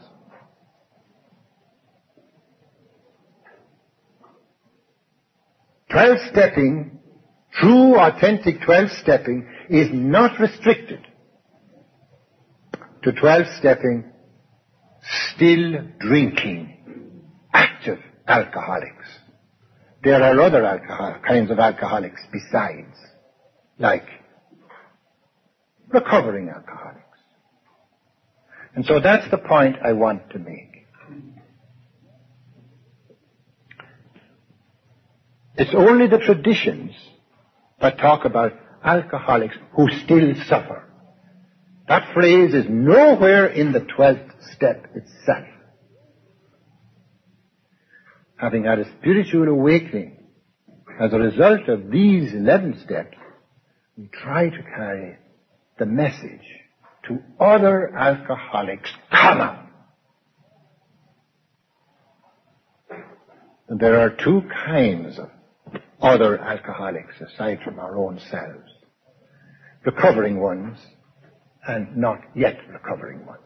Twelve 5.91 6.17
stepping, 6.31 6.99
true 7.53 7.99
authentic 7.99 8.61
twelve 8.61 8.89
stepping 9.01 9.47
is 9.69 9.89
not 9.91 10.39
restricted 10.39 11.05
to 13.03 13.11
twelve 13.11 13.45
stepping 13.59 14.11
still 15.35 15.81
drinking 15.99 16.77
active 17.53 17.99
alcoholics. 18.27 19.05
There 20.03 20.21
are 20.23 20.39
other 20.39 20.65
alcohol, 20.65 21.19
kinds 21.27 21.51
of 21.51 21.59
alcoholics 21.59 22.21
besides, 22.31 22.95
like 23.77 24.05
recovering 25.89 26.49
alcoholics. 26.49 27.01
And 28.75 28.85
so 28.85 28.99
that's 29.01 29.29
the 29.29 29.37
point 29.37 29.75
I 29.83 29.93
want 29.93 30.29
to 30.31 30.39
make. 30.39 30.70
It's 35.55 35.73
only 35.75 36.07
the 36.07 36.17
traditions 36.17 36.91
that 37.81 37.97
talk 37.97 38.25
about 38.25 38.53
alcoholics 38.83 39.55
who 39.75 39.89
still 40.03 40.33
suffer. 40.47 40.87
That 41.87 42.13
phrase 42.13 42.53
is 42.53 42.65
nowhere 42.69 43.47
in 43.47 43.73
the 43.73 43.81
12th 43.81 44.31
step 44.53 44.87
itself. 44.95 45.47
Having 48.37 48.63
had 48.63 48.79
a 48.79 48.91
spiritual 48.97 49.49
awakening 49.49 50.23
as 50.99 51.13
a 51.13 51.19
result 51.19 51.67
of 51.67 51.91
these 51.91 52.33
11 52.33 52.81
steps, 52.85 53.17
we 53.97 54.07
try 54.07 54.49
to 54.49 54.63
carry 54.63 55.17
the 55.77 55.85
message 55.85 56.47
to 57.07 57.19
other 57.39 57.95
alcoholics, 57.95 58.91
comma. 59.11 59.67
And 63.67 63.79
there 63.79 63.99
are 63.99 64.09
two 64.09 64.43
kinds 64.65 65.19
of 65.19 65.29
other 66.01 66.39
alcoholics 66.39 67.15
aside 67.21 67.59
from 67.63 67.79
our 67.79 67.97
own 67.97 68.19
selves. 68.29 68.69
Recovering 69.85 70.39
ones 70.39 70.77
and 71.67 71.95
not 71.95 72.19
yet 72.35 72.57
recovering 72.71 73.25
ones. 73.25 73.41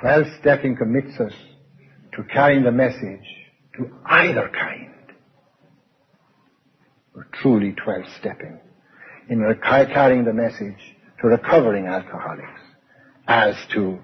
Twelve 0.00 0.26
stepping 0.40 0.76
commits 0.76 1.18
us 1.20 1.32
to 2.12 2.24
carrying 2.24 2.64
the 2.64 2.72
message 2.72 3.26
to 3.76 3.90
either 4.06 4.50
kind. 4.52 4.94
We're 7.14 7.26
truly 7.42 7.72
twelve 7.72 8.04
stepping 8.18 8.60
in 9.28 9.40
carrying 9.64 10.24
the 10.24 10.32
message 10.32 10.96
to 11.20 11.28
recovering 11.28 11.86
alcoholics 11.86 12.60
as 13.26 13.54
to 13.72 13.98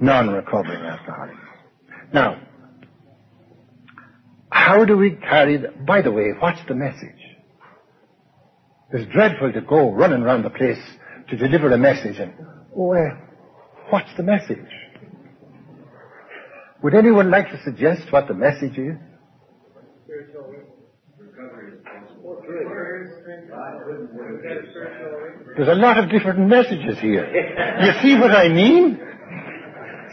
non-recovering 0.00 0.84
alcoholics. 0.84 1.38
Now, 2.12 2.40
how 4.64 4.84
do 4.86 4.96
we 4.96 5.10
carry 5.10 5.58
the, 5.58 5.68
by 5.86 6.00
the 6.00 6.10
way, 6.10 6.30
what's 6.40 6.60
the 6.66 6.74
message? 6.74 7.22
It's 8.92 9.12
dreadful 9.12 9.52
to 9.52 9.60
go 9.60 9.92
running 9.92 10.22
around 10.22 10.42
the 10.42 10.50
place 10.50 10.80
to 11.28 11.36
deliver 11.36 11.70
a 11.70 11.76
message 11.76 12.18
and, 12.18 12.32
uh, 12.32 13.16
what's 13.90 14.08
the 14.16 14.22
message? 14.22 14.70
Would 16.82 16.94
anyone 16.94 17.30
like 17.30 17.50
to 17.50 17.60
suggest 17.62 18.10
what 18.10 18.26
the 18.26 18.34
message 18.34 18.78
is? 18.78 18.96
There's 25.56 25.68
a 25.68 25.74
lot 25.74 25.98
of 25.98 26.10
different 26.10 26.48
messages 26.48 26.98
here. 27.00 27.26
You 27.82 27.92
see 28.02 28.18
what 28.18 28.30
I 28.30 28.48
mean? 28.48 28.98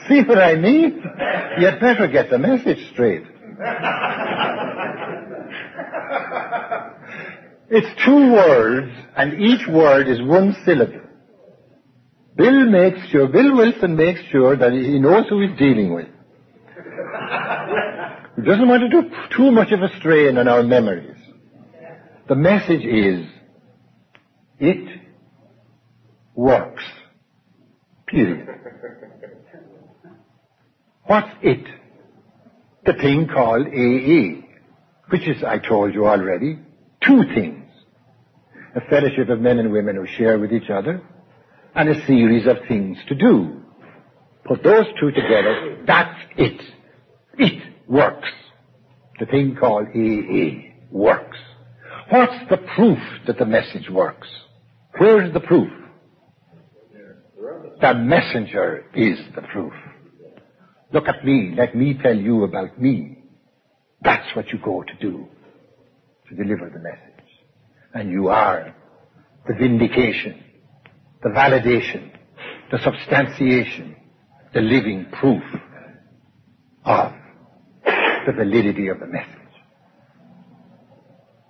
See 0.10 0.22
what 0.24 0.40
I 0.40 0.56
mean? 0.56 1.02
You'd 1.60 1.80
better 1.80 2.08
get 2.08 2.30
the 2.30 2.38
message 2.38 2.80
straight. 2.92 3.24
It's 7.74 7.88
two 8.06 8.34
words, 8.34 8.92
and 9.16 9.42
each 9.42 9.66
word 9.66 10.10
is 10.10 10.22
one 10.22 10.54
syllable. 10.66 11.00
Bill 12.36 12.70
makes 12.70 13.00
sure, 13.10 13.30
Bill 13.30 13.56
Wilson 13.56 13.96
makes 13.96 14.20
sure 14.30 14.58
that 14.58 14.74
he 14.74 15.00
knows 15.00 15.30
who 15.30 15.40
he's 15.40 15.58
dealing 15.58 15.94
with. 15.94 16.08
he 18.36 18.42
doesn't 18.42 18.68
want 18.68 18.82
to 18.82 18.90
do 18.90 19.10
too 19.38 19.52
much 19.52 19.72
of 19.72 19.82
a 19.82 19.88
strain 20.00 20.38
on 20.38 20.50
our 20.50 20.64
memories. 20.64 21.16
The 22.28 22.36
message 22.36 22.84
is, 22.84 23.26
it 24.60 25.00
works. 26.36 26.84
Period. 28.06 28.50
What's 31.06 31.32
it? 31.42 31.66
The 32.86 32.94
thing 32.94 33.30
called 33.34 33.68
AA, 33.68 34.46
which 35.10 35.26
is, 35.26 35.42
I 35.42 35.60
told 35.60 35.94
you 35.94 36.06
already, 36.06 36.60
two 37.06 37.24
things. 37.34 37.61
A 38.76 38.82
fellowship 38.90 39.30
of 39.30 39.42
men 39.42 39.60
and 39.60 39.72
women 39.72 39.96
who 39.96 40.08
share 40.18 40.40
with 40.40 40.54
each 40.54 40.70
other, 40.70 41.02
and 41.76 41.90
a 41.90 42.06
series 42.06 42.48
of 42.48 42.58
things 42.68 42.98
to 43.08 43.16
do. 43.16 43.62
Put 44.46 44.64
those 44.64 44.86
two 45.00 45.12
together, 45.12 45.84
that's 45.86 46.20
it. 46.38 46.62
It 47.38 47.62
works. 47.88 48.30
The 49.20 49.26
thing 49.26 49.56
called 49.60 49.88
AA 49.88 50.72
works. 50.90 51.38
What's 52.10 52.50
the 52.50 52.58
proof 52.76 53.00
that 53.28 53.38
the 53.38 53.46
message 53.46 53.90
works? 53.90 54.28
Where's 54.98 55.34
the 55.34 55.40
proof? 55.40 55.72
The 57.80 57.94
messenger 57.94 58.86
is 58.94 59.18
the 59.36 59.42
proof. 59.42 59.74
Look 60.94 61.08
at 61.08 61.24
me. 61.26 61.54
Let 61.58 61.76
me 61.76 61.98
tell 62.02 62.16
you 62.16 62.44
about 62.44 62.80
me. 62.80 63.18
That's 64.04 64.36
what 64.36 64.50
you 64.50 64.60
go 64.64 64.84
to 64.84 64.94
do, 65.00 65.28
to 66.30 66.36
deliver 66.36 66.70
the 66.70 66.80
message. 66.80 67.11
And 67.94 68.12
you 68.12 68.30
are 68.30 68.76
the 69.48 69.54
vindication, 69.54 70.44
the 71.24 71.30
validation, 71.30 72.12
the 72.72 72.80
substantiation, 72.84 73.96
the 74.54 74.62
living 74.62 75.08
proof 75.12 75.44
of 76.86 77.14
the 78.26 78.32
validity 78.34 78.88
of 78.88 79.00
the 79.00 79.08
message. 79.08 79.38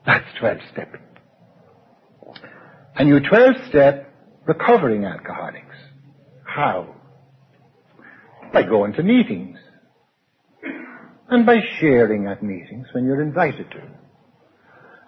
That's 0.05 0.25
12 0.39 0.57
step. 0.71 0.95
And 2.95 3.07
you 3.07 3.19
12 3.19 3.55
step 3.69 4.13
recovering 4.47 5.05
alcoholics. 5.05 5.75
How? 6.43 6.95
By 8.51 8.63
going 8.63 8.93
to 8.93 9.03
meetings. 9.03 9.57
And 11.29 11.45
by 11.45 11.57
sharing 11.79 12.27
at 12.27 12.43
meetings 12.43 12.87
when 12.93 13.05
you're 13.05 13.21
invited 13.21 13.69
to. 13.71 13.81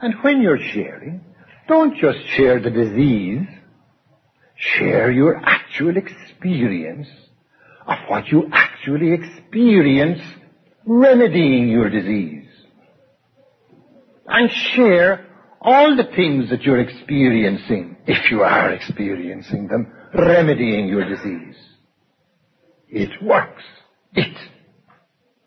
And 0.04 0.16
when 0.22 0.42
you're 0.42 0.60
sharing, 0.74 1.22
don't 1.70 1.96
just 1.96 2.20
share 2.36 2.60
the 2.60 2.70
disease, 2.70 3.48
share 4.58 5.10
your 5.10 5.38
actual 5.38 5.96
experience 5.96 7.08
of 7.88 7.98
what 8.10 8.28
you 8.28 8.50
actually 8.52 9.14
experience 9.14 10.20
remedying 10.86 11.70
your 11.70 11.90
disease. 11.90 12.50
And 14.28 14.52
share 14.76 15.26
all 15.62 15.96
the 15.96 16.14
things 16.14 16.50
that 16.50 16.64
you're 16.64 16.82
experiencing, 16.82 17.96
if 18.06 18.30
you 18.30 18.42
are 18.42 18.74
experiencing 18.74 19.70
them, 19.70 19.90
remedying 20.14 20.90
your 20.90 21.08
disease. 21.08 21.56
It 22.90 23.24
works. 23.24 23.64
It. 24.16 24.38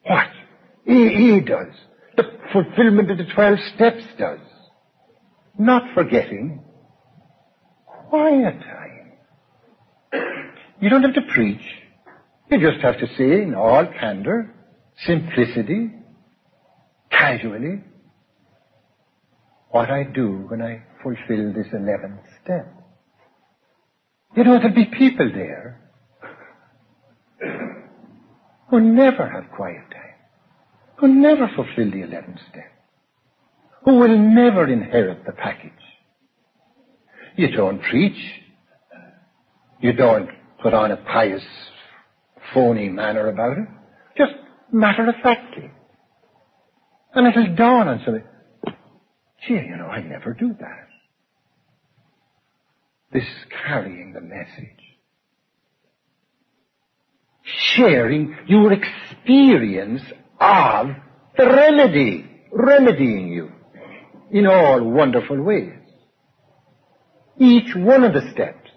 What? 0.03 0.29
AA 0.89 1.45
does. 1.45 1.75
The 2.17 2.25
fulfillment 2.53 3.11
of 3.11 3.19
the 3.19 3.27
12 3.35 3.59
steps 3.75 4.03
does. 4.19 4.41
Not 5.59 5.95
forgetting 5.95 6.63
quiet 8.09 8.61
time. 8.61 9.13
You 10.81 10.91
don't 10.91 11.03
have 11.03 11.15
to 11.15 11.23
preach. 11.33 11.63
You 12.51 12.61
just 12.61 12.83
have 12.83 12.99
to 13.01 13.07
say 13.17 13.43
in 13.43 13.55
all 13.55 13.87
candor, 13.87 14.55
simplicity, 15.05 15.91
casually, 17.11 17.83
what 19.71 19.91
I 19.91 20.05
do 20.05 20.47
when 20.49 20.63
I 20.63 20.83
fulfill 21.03 21.53
this 21.53 21.67
11th 21.73 22.23
step. 22.43 22.73
You 24.37 24.45
know, 24.45 24.59
there'll 24.59 24.75
be 24.75 24.85
people 24.87 25.31
there 25.35 25.81
who 28.71 28.81
never 28.81 29.29
have 29.29 29.51
quiet 29.55 29.91
time, 29.91 30.06
who 30.99 31.09
never 31.09 31.49
fulfill 31.55 31.91
the 31.91 31.99
11th 31.99 32.39
step, 32.51 32.73
who 33.85 33.99
will 33.99 34.19
never 34.19 34.67
inherit 34.67 35.25
the 35.27 35.33
package. 35.33 35.73
You 37.37 37.51
don't 37.51 37.83
preach. 37.83 38.19
You 39.81 39.93
don't 39.93 40.31
put 40.63 40.73
on 40.73 40.91
a 40.91 40.97
pious, 40.97 41.45
phony 42.55 42.89
manner 42.89 43.29
about 43.29 43.59
it. 43.59 43.69
Just 44.17 44.33
matter 44.73 45.09
of 45.09 45.15
factly. 45.23 45.71
And 47.15 47.27
it'll 47.27 47.55
dawn 47.55 47.89
on 47.89 48.03
somebody. 48.05 48.25
Gee, 49.47 49.55
you 49.55 49.77
know, 49.77 49.87
I 49.87 50.03
never 50.03 50.33
do 50.33 50.55
that. 50.61 50.89
This 53.13 53.23
is 53.23 53.53
carrying 53.67 54.13
the 54.13 54.21
message. 54.21 54.83
Sharing 57.75 58.37
your 58.47 58.73
experience 58.73 60.03
of 60.41 60.89
the 61.37 61.47
remedy, 61.47 62.29
remedying 62.53 63.29
you 63.29 63.51
in 64.31 64.47
all 64.47 64.83
wonderful 64.83 65.41
ways. 65.43 65.73
Each 67.39 67.75
one 67.75 68.05
of 68.05 68.13
the 68.13 68.31
steps. 68.33 68.71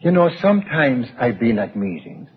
You 0.00 0.10
know, 0.10 0.30
sometimes 0.40 1.06
I've 1.18 1.38
been 1.38 1.58
at 1.58 1.76
meetings, 1.76 2.28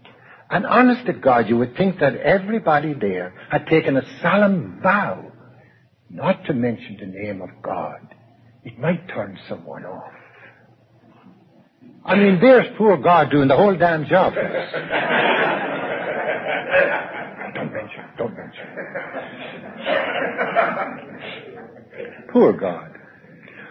and 0.50 0.66
honest 0.66 1.08
to 1.08 1.14
God, 1.14 1.50
you 1.50 1.58
would 1.58 1.76
think 1.76 2.00
that 2.00 2.16
everybody 2.16 2.94
there 2.94 3.34
had 3.50 3.66
taken 3.66 3.98
a 3.98 4.22
solemn 4.22 4.80
vow 4.84 5.32
not 6.10 6.46
to 6.46 6.54
mention 6.54 6.98
the 7.00 7.08
name 7.08 7.42
of 7.42 7.50
God. 7.64 8.16
It 8.64 8.78
might 8.80 9.08
turn 9.10 9.38
someone 9.50 9.86
off. 9.86 10.12
I 12.06 12.16
mean, 12.16 12.40
there's 12.40 12.68
poor 12.78 12.98
God 12.98 13.32
doing 13.32 13.48
the 13.48 13.58
whole 13.58 13.76
damn 13.76 14.06
job. 14.06 14.34
don't 17.54 17.74
mention, 17.74 18.04
don't 18.18 18.36
mention. 18.36 18.68
poor 22.32 22.54
God. 22.54 22.92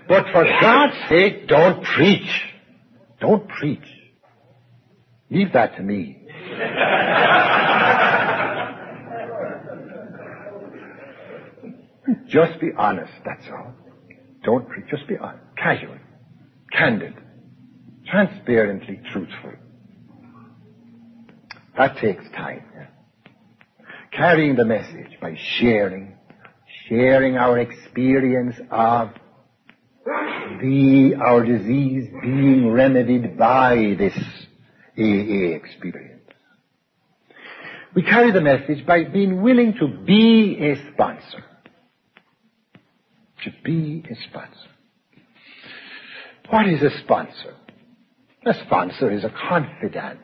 But 0.08 0.26
for 0.32 0.44
God's 0.44 0.96
sake, 1.08 1.48
don't 1.48 1.82
preach. 1.84 2.44
Don't 3.20 3.48
preach. 3.48 3.86
Leave 5.30 5.52
that 5.52 5.76
to 5.76 5.82
me. 5.82 6.20
just 12.28 12.60
be 12.60 12.70
honest, 12.76 13.12
that's 13.24 13.46
all. 13.50 13.72
Don't 14.42 14.68
preach, 14.68 14.86
just 14.90 15.06
be 15.08 15.16
honest, 15.16 15.44
casual, 15.56 15.96
candid, 16.72 17.14
transparently 18.06 19.00
truthful. 19.12 19.52
That 21.76 21.96
takes 21.98 22.24
time. 22.30 22.64
Yeah? 22.74 22.86
Carrying 24.12 24.56
the 24.56 24.64
message 24.64 25.18
by 25.20 25.36
sharing, 25.58 26.14
sharing 26.88 27.36
our 27.36 27.58
experience 27.58 28.54
of 28.70 29.10
the, 30.60 31.14
our 31.20 31.44
disease 31.44 32.08
being 32.22 32.70
remedied 32.70 33.36
by 33.36 33.96
this 33.98 34.16
AA 34.96 35.56
experience. 35.56 36.22
We 37.94 38.02
carry 38.02 38.32
the 38.32 38.40
message 38.40 38.86
by 38.86 39.04
being 39.04 39.42
willing 39.42 39.74
to 39.80 39.88
be 39.88 40.58
a 40.60 40.92
sponsor. 40.92 41.44
To 43.44 43.50
be 43.64 44.04
a 44.10 44.14
sponsor. 44.28 44.68
What 46.50 46.68
is 46.68 46.82
a 46.82 46.90
sponsor? 47.00 47.54
A 48.46 48.54
sponsor 48.66 49.10
is 49.10 49.24
a 49.24 49.30
confidant. 49.30 50.20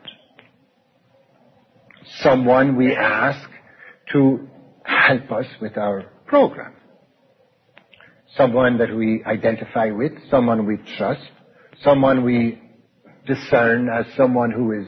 Someone 2.19 2.75
we 2.75 2.95
ask 2.95 3.49
to 4.11 4.47
help 4.83 5.31
us 5.31 5.45
with 5.61 5.77
our 5.77 6.03
program. 6.25 6.73
Someone 8.35 8.77
that 8.77 8.95
we 8.95 9.23
identify 9.25 9.91
with, 9.91 10.13
someone 10.29 10.65
we 10.65 10.77
trust, 10.97 11.31
someone 11.83 12.23
we 12.23 12.61
discern 13.25 13.89
as 13.89 14.05
someone 14.15 14.51
who 14.51 14.71
is 14.71 14.87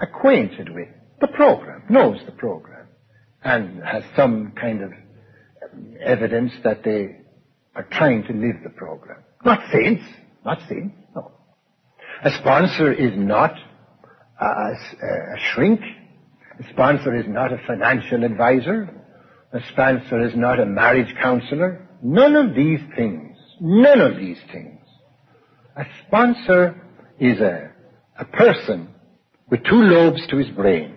acquainted 0.00 0.72
with 0.74 0.88
the 1.20 1.28
program, 1.28 1.82
knows 1.88 2.18
the 2.26 2.32
program, 2.32 2.86
and 3.42 3.82
has 3.84 4.02
some 4.14 4.52
kind 4.52 4.82
of 4.82 4.92
evidence 6.04 6.52
that 6.64 6.82
they 6.82 7.16
are 7.74 7.86
trying 7.90 8.22
to 8.24 8.32
live 8.32 8.56
the 8.62 8.70
program. 8.70 9.22
Not 9.44 9.60
saints, 9.72 10.02
not 10.44 10.58
saints, 10.68 10.96
no. 11.14 11.32
A 12.24 12.30
sponsor 12.38 12.92
is 12.92 13.12
not 13.16 13.54
a, 14.40 14.44
a 14.44 15.38
shrink. 15.52 15.80
A 16.58 16.68
sponsor 16.70 17.14
is 17.14 17.26
not 17.28 17.52
a 17.52 17.60
financial 17.66 18.24
advisor. 18.24 18.88
A 19.52 19.60
sponsor 19.72 20.20
is 20.26 20.34
not 20.34 20.60
a 20.60 20.66
marriage 20.66 21.14
counselor. 21.20 21.86
None 22.02 22.34
of 22.36 22.54
these 22.54 22.80
things. 22.96 23.36
None 23.60 24.00
of 24.00 24.16
these 24.16 24.38
things. 24.52 24.80
A 25.76 25.84
sponsor 26.06 26.82
is 27.18 27.40
a, 27.40 27.70
a 28.18 28.24
person 28.24 28.88
with 29.50 29.64
two 29.64 29.82
lobes 29.82 30.26
to 30.28 30.36
his 30.36 30.48
brain. 30.50 30.94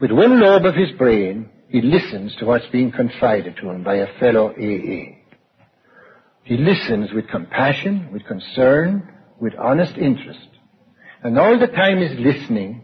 With 0.00 0.10
one 0.10 0.40
lobe 0.40 0.64
of 0.64 0.74
his 0.74 0.92
brain, 0.92 1.50
he 1.68 1.80
listens 1.80 2.34
to 2.36 2.46
what's 2.46 2.66
being 2.68 2.92
confided 2.92 3.56
to 3.56 3.70
him 3.70 3.82
by 3.82 3.96
a 3.96 4.18
fellow 4.18 4.50
AA. 4.50 5.18
He 6.44 6.56
listens 6.56 7.12
with 7.12 7.28
compassion, 7.28 8.08
with 8.12 8.24
concern, 8.24 9.12
with 9.40 9.54
honest 9.56 9.96
interest, 9.96 10.48
and 11.22 11.38
all 11.38 11.58
the 11.58 11.66
time 11.66 11.98
is 11.98 12.18
listening, 12.18 12.82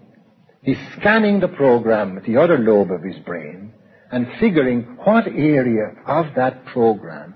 he's 0.65 0.79
scanning 0.99 1.41
the 1.41 1.49
program 1.49 2.19
at 2.19 2.25
the 2.25 2.37
other 2.37 2.59
lobe 2.59 2.91
of 2.91 3.03
his 3.03 3.17
brain 3.25 3.73
and 4.11 4.27
figuring 4.41 4.83
what 5.05 5.27
area 5.27 5.95
of 6.07 6.27
that 6.37 6.65
program 6.67 7.35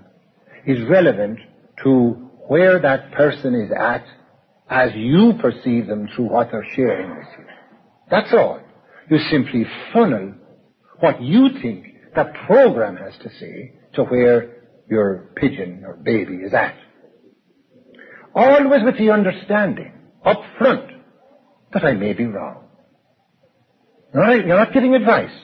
is 0.67 0.89
relevant 0.89 1.39
to 1.83 2.11
where 2.49 2.81
that 2.81 3.13
person 3.13 3.55
is 3.55 3.71
at 3.71 4.05
as 4.69 4.91
you 4.95 5.35
perceive 5.41 5.87
them 5.87 6.09
through 6.15 6.31
what 6.31 6.51
they're 6.51 6.67
sharing 6.75 7.11
with 7.11 7.27
you. 7.39 7.45
That's 8.11 8.33
all. 8.33 8.61
You 9.11 9.19
simply 9.31 9.67
funnel 9.93 10.35
what 11.01 11.23
you 11.23 11.49
think 11.63 11.87
that 12.15 12.35
program 12.47 12.97
has 12.97 13.15
to 13.23 13.31
say 13.39 13.75
to 13.95 14.05
where 14.05 14.57
your 14.91 15.31
pigeon 15.37 15.85
or 15.87 15.95
baby 15.95 16.37
is 16.37 16.53
at. 16.53 16.75
Always 18.35 18.83
with 18.85 18.99
the 18.99 19.11
understanding, 19.11 19.93
up 20.25 20.41
front, 20.59 20.91
that 21.73 21.85
I 21.85 21.93
may 21.93 22.13
be 22.13 22.25
wrong. 22.25 22.68
Alright? 24.15 24.47
You're 24.47 24.57
not 24.57 24.73
giving 24.73 24.95
advice. 24.95 25.35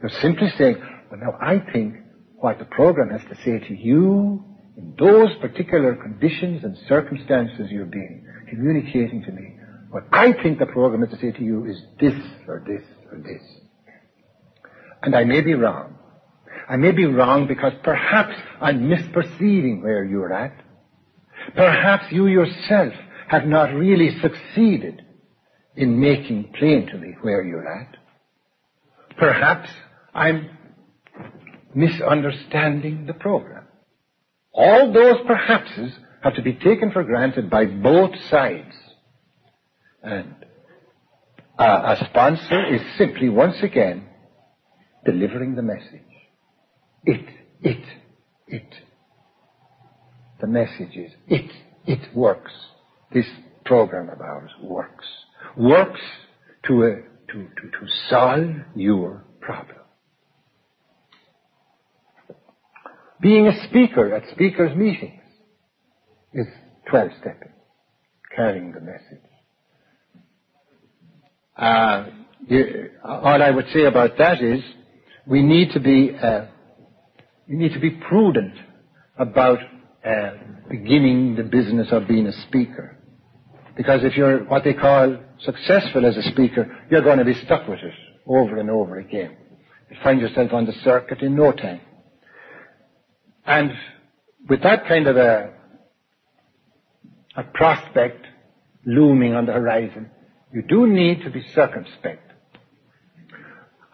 You're 0.00 0.10
simply 0.20 0.48
saying, 0.56 0.76
well 1.10 1.20
now 1.20 1.38
I 1.40 1.58
think 1.72 1.96
what 2.36 2.58
the 2.58 2.64
program 2.64 3.10
has 3.10 3.22
to 3.28 3.36
say 3.44 3.58
to 3.68 3.74
you 3.74 4.44
in 4.76 4.94
those 4.98 5.28
particular 5.40 5.94
conditions 5.94 6.64
and 6.64 6.76
circumstances 6.88 7.70
you're 7.70 7.84
being 7.84 8.26
communicating 8.48 9.22
to 9.24 9.32
me. 9.32 9.56
What 9.90 10.04
I 10.12 10.32
think 10.42 10.58
the 10.58 10.66
program 10.66 11.02
has 11.02 11.10
to 11.10 11.18
say 11.20 11.32
to 11.32 11.44
you 11.44 11.66
is 11.66 11.80
this 12.00 12.14
or 12.48 12.64
this 12.66 12.82
or 13.10 13.18
this. 13.18 13.42
And 15.02 15.14
I 15.14 15.24
may 15.24 15.40
be 15.40 15.54
wrong. 15.54 15.96
I 16.68 16.76
may 16.76 16.92
be 16.92 17.04
wrong 17.04 17.46
because 17.46 17.72
perhaps 17.82 18.34
I'm 18.60 18.82
misperceiving 18.82 19.82
where 19.82 20.04
you're 20.04 20.32
at. 20.32 20.54
Perhaps 21.56 22.12
you 22.12 22.26
yourself 22.26 22.92
have 23.28 23.46
not 23.46 23.74
really 23.74 24.18
succeeded 24.20 25.02
in 25.76 26.00
making 26.00 26.52
plain 26.58 26.86
to 26.88 26.98
me 26.98 27.16
where 27.22 27.42
you're 27.42 27.66
at. 27.66 27.96
Perhaps 29.18 29.68
I'm 30.14 30.50
misunderstanding 31.74 33.06
the 33.06 33.14
program. 33.14 33.66
All 34.52 34.92
those 34.92 35.26
perhapses 35.26 35.92
have 36.22 36.34
to 36.34 36.42
be 36.42 36.54
taken 36.54 36.90
for 36.90 37.04
granted 37.04 37.48
by 37.48 37.66
both 37.66 38.10
sides. 38.28 38.74
And 40.02 40.34
uh, 41.58 41.96
a 41.98 42.06
sponsor 42.10 42.74
is 42.74 42.80
simply 42.98 43.28
once 43.28 43.56
again 43.62 44.06
delivering 45.04 45.54
the 45.54 45.62
message. 45.62 46.00
It, 47.04 47.26
it, 47.62 47.84
it. 48.46 48.74
The 50.40 50.46
message 50.46 50.96
is 50.96 51.12
it, 51.28 51.50
it 51.86 52.14
works. 52.14 52.52
This 53.12 53.26
program 53.64 54.08
of 54.08 54.20
ours 54.20 54.50
works. 54.62 55.06
Works 55.56 56.00
to, 56.66 56.82
a, 56.84 56.94
to, 57.32 57.32
to, 57.32 57.70
to 57.70 57.86
solve 58.08 58.50
your 58.74 59.24
problem. 59.40 59.78
Being 63.20 63.46
a 63.48 63.68
speaker 63.68 64.14
at 64.14 64.30
speakers' 64.32 64.76
meetings 64.76 65.20
is 66.32 66.46
12 66.90 67.10
stepping, 67.20 67.52
carrying 68.34 68.72
the 68.72 68.80
message. 68.80 69.24
Uh, 71.56 72.06
all 73.04 73.42
I 73.42 73.50
would 73.50 73.66
say 73.74 73.84
about 73.84 74.16
that 74.18 74.42
is 74.42 74.62
we 75.26 75.42
need 75.42 75.72
to 75.72 75.80
be 75.80 76.12
uh, 76.20 76.46
we 77.48 77.56
need 77.56 77.74
to 77.74 77.80
be 77.80 77.90
prudent 77.90 78.54
about 79.18 79.58
uh, 80.06 80.30
beginning 80.70 81.36
the 81.36 81.42
business 81.42 81.88
of 81.90 82.08
being 82.08 82.26
a 82.26 82.32
speaker. 82.48 82.96
Because 83.80 84.04
if 84.04 84.14
you're 84.14 84.44
what 84.44 84.62
they 84.62 84.74
call 84.74 85.16
successful 85.38 86.04
as 86.04 86.14
a 86.14 86.22
speaker, 86.24 86.70
you're 86.90 87.00
going 87.00 87.18
to 87.18 87.24
be 87.24 87.32
stuck 87.32 87.66
with 87.66 87.78
it 87.78 87.94
over 88.26 88.58
and 88.58 88.68
over 88.68 88.98
again. 88.98 89.34
You 89.90 89.96
find 90.02 90.20
yourself 90.20 90.52
on 90.52 90.66
the 90.66 90.74
circuit 90.84 91.22
in 91.22 91.34
no 91.34 91.50
time. 91.50 91.80
And 93.46 93.72
with 94.50 94.62
that 94.64 94.84
kind 94.86 95.06
of 95.06 95.16
a, 95.16 95.54
a 97.34 97.42
prospect 97.54 98.26
looming 98.84 99.34
on 99.34 99.46
the 99.46 99.52
horizon, 99.52 100.10
you 100.52 100.60
do 100.60 100.86
need 100.86 101.22
to 101.22 101.30
be 101.30 101.42
circumspect. 101.54 102.32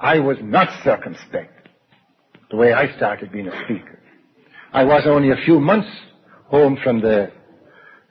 I 0.01 0.18
was 0.18 0.38
not 0.42 0.83
circumspect 0.83 1.68
the 2.51 2.57
way 2.57 2.72
I 2.72 2.96
started 2.96 3.31
being 3.31 3.46
a 3.46 3.64
speaker. 3.66 4.01
I 4.72 4.83
was 4.83 5.05
only 5.07 5.31
a 5.31 5.44
few 5.44 5.61
months 5.61 5.88
home 6.46 6.77
from 6.83 7.01
the 7.01 7.31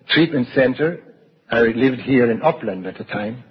treatment 0.07 0.47
center. 0.55 1.01
I 1.49 1.61
lived 1.61 2.01
here 2.01 2.31
in 2.31 2.41
Upland 2.41 2.87
at 2.87 2.97
the 2.97 3.03
time. 3.03 3.43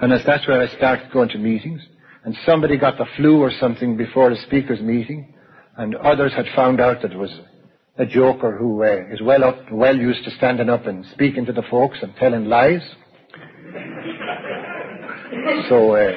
And 0.00 0.12
that's 0.12 0.46
where 0.46 0.60
I 0.60 0.68
started 0.76 1.10
going 1.12 1.30
to 1.30 1.38
meetings. 1.38 1.80
And 2.24 2.36
somebody 2.44 2.76
got 2.76 2.98
the 2.98 3.06
flu 3.16 3.40
or 3.40 3.50
something 3.50 3.96
before 3.96 4.30
the 4.30 4.40
speaker's 4.46 4.80
meeting 4.80 5.34
and 5.76 5.94
others 5.96 6.32
had 6.34 6.46
found 6.54 6.80
out 6.80 7.02
that 7.02 7.12
it 7.12 7.18
was 7.18 7.40
a 7.98 8.06
joker 8.06 8.56
who 8.56 8.82
uh, 8.82 9.12
is 9.12 9.20
well 9.22 9.44
up, 9.44 9.70
well 9.70 9.96
used 9.96 10.24
to 10.24 10.30
standing 10.32 10.68
up 10.68 10.86
and 10.86 11.04
speaking 11.12 11.46
to 11.46 11.52
the 11.52 11.62
folks 11.70 11.98
and 12.02 12.14
telling 12.16 12.46
lies. 12.46 12.82
so 15.68 15.94
uh, 15.94 16.12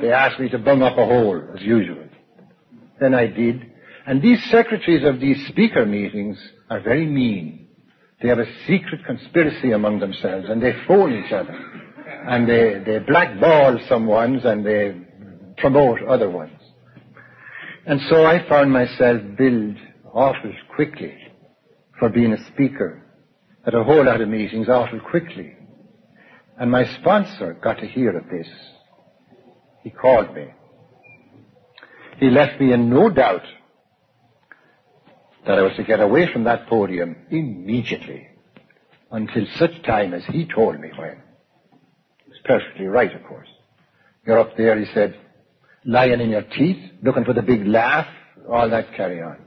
they 0.00 0.12
asked 0.12 0.40
me 0.40 0.48
to 0.48 0.58
bung 0.58 0.82
up 0.82 0.98
a 0.98 1.04
hole 1.04 1.42
as 1.54 1.62
usual. 1.62 2.08
Then 3.00 3.14
I 3.14 3.26
did. 3.26 3.72
And 4.06 4.22
these 4.22 4.42
secretaries 4.50 5.04
of 5.04 5.20
these 5.20 5.46
speaker 5.48 5.86
meetings 5.86 6.38
are 6.70 6.80
very 6.80 7.06
mean. 7.06 7.63
They 8.22 8.28
have 8.28 8.38
a 8.38 8.52
secret 8.66 9.04
conspiracy 9.06 9.72
among 9.72 10.00
themselves 10.00 10.46
and 10.48 10.62
they 10.62 10.72
phone 10.86 11.12
each 11.12 11.32
other. 11.32 11.54
And 12.26 12.48
they, 12.48 12.82
they 12.84 12.98
blackball 13.00 13.78
some 13.88 14.06
ones 14.06 14.42
and 14.44 14.64
they 14.64 14.96
promote 15.58 16.02
other 16.02 16.30
ones. 16.30 16.58
And 17.86 18.00
so 18.08 18.24
I 18.24 18.48
found 18.48 18.72
myself 18.72 19.20
billed 19.36 19.76
awful 20.12 20.52
quickly 20.74 21.14
for 21.98 22.08
being 22.08 22.32
a 22.32 22.46
speaker 22.52 23.02
at 23.66 23.74
a 23.74 23.84
whole 23.84 24.04
lot 24.04 24.20
of 24.20 24.28
meetings 24.28 24.68
awful 24.68 25.00
quickly. 25.00 25.56
And 26.58 26.70
my 26.70 26.84
sponsor 27.00 27.54
got 27.62 27.78
to 27.78 27.86
hear 27.86 28.16
of 28.16 28.24
this. 28.30 28.48
He 29.82 29.90
called 29.90 30.34
me. 30.34 30.46
He 32.18 32.30
left 32.30 32.60
me 32.60 32.72
in 32.72 32.88
no 32.88 33.10
doubt 33.10 33.42
that 35.46 35.58
I 35.58 35.62
was 35.62 35.76
to 35.76 35.84
get 35.84 36.00
away 36.00 36.28
from 36.32 36.44
that 36.44 36.66
podium 36.68 37.16
immediately 37.30 38.28
until 39.10 39.46
such 39.56 39.82
time 39.84 40.14
as 40.14 40.24
he 40.26 40.46
told 40.46 40.80
me 40.80 40.90
when. 40.96 41.22
He 42.24 42.30
was 42.30 42.38
perfectly 42.44 42.86
right, 42.86 43.14
of 43.14 43.22
course. 43.24 43.48
You're 44.26 44.38
up 44.38 44.56
there, 44.56 44.78
he 44.78 44.86
said, 44.92 45.16
lying 45.84 46.20
in 46.20 46.30
your 46.30 46.42
teeth, 46.42 46.78
looking 47.02 47.24
for 47.24 47.34
the 47.34 47.42
big 47.42 47.66
laugh, 47.66 48.06
all 48.48 48.68
that 48.70 48.94
carry 48.94 49.22
on. 49.22 49.38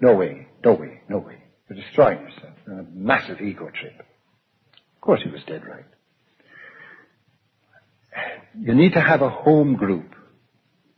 No 0.00 0.14
way, 0.14 0.46
no 0.64 0.74
way, 0.74 1.00
no 1.08 1.18
way. 1.18 1.42
You're 1.68 1.78
destroying 1.78 2.20
yourself. 2.20 2.54
a 2.66 2.84
massive 2.94 3.40
ego 3.40 3.68
trip. 3.68 3.98
Of 3.98 5.00
course 5.00 5.20
he 5.22 5.30
was 5.30 5.42
dead 5.46 5.62
right. 5.66 5.84
You 8.58 8.74
need 8.74 8.92
to 8.94 9.00
have 9.00 9.22
a 9.22 9.30
home 9.30 9.76
group. 9.76 10.14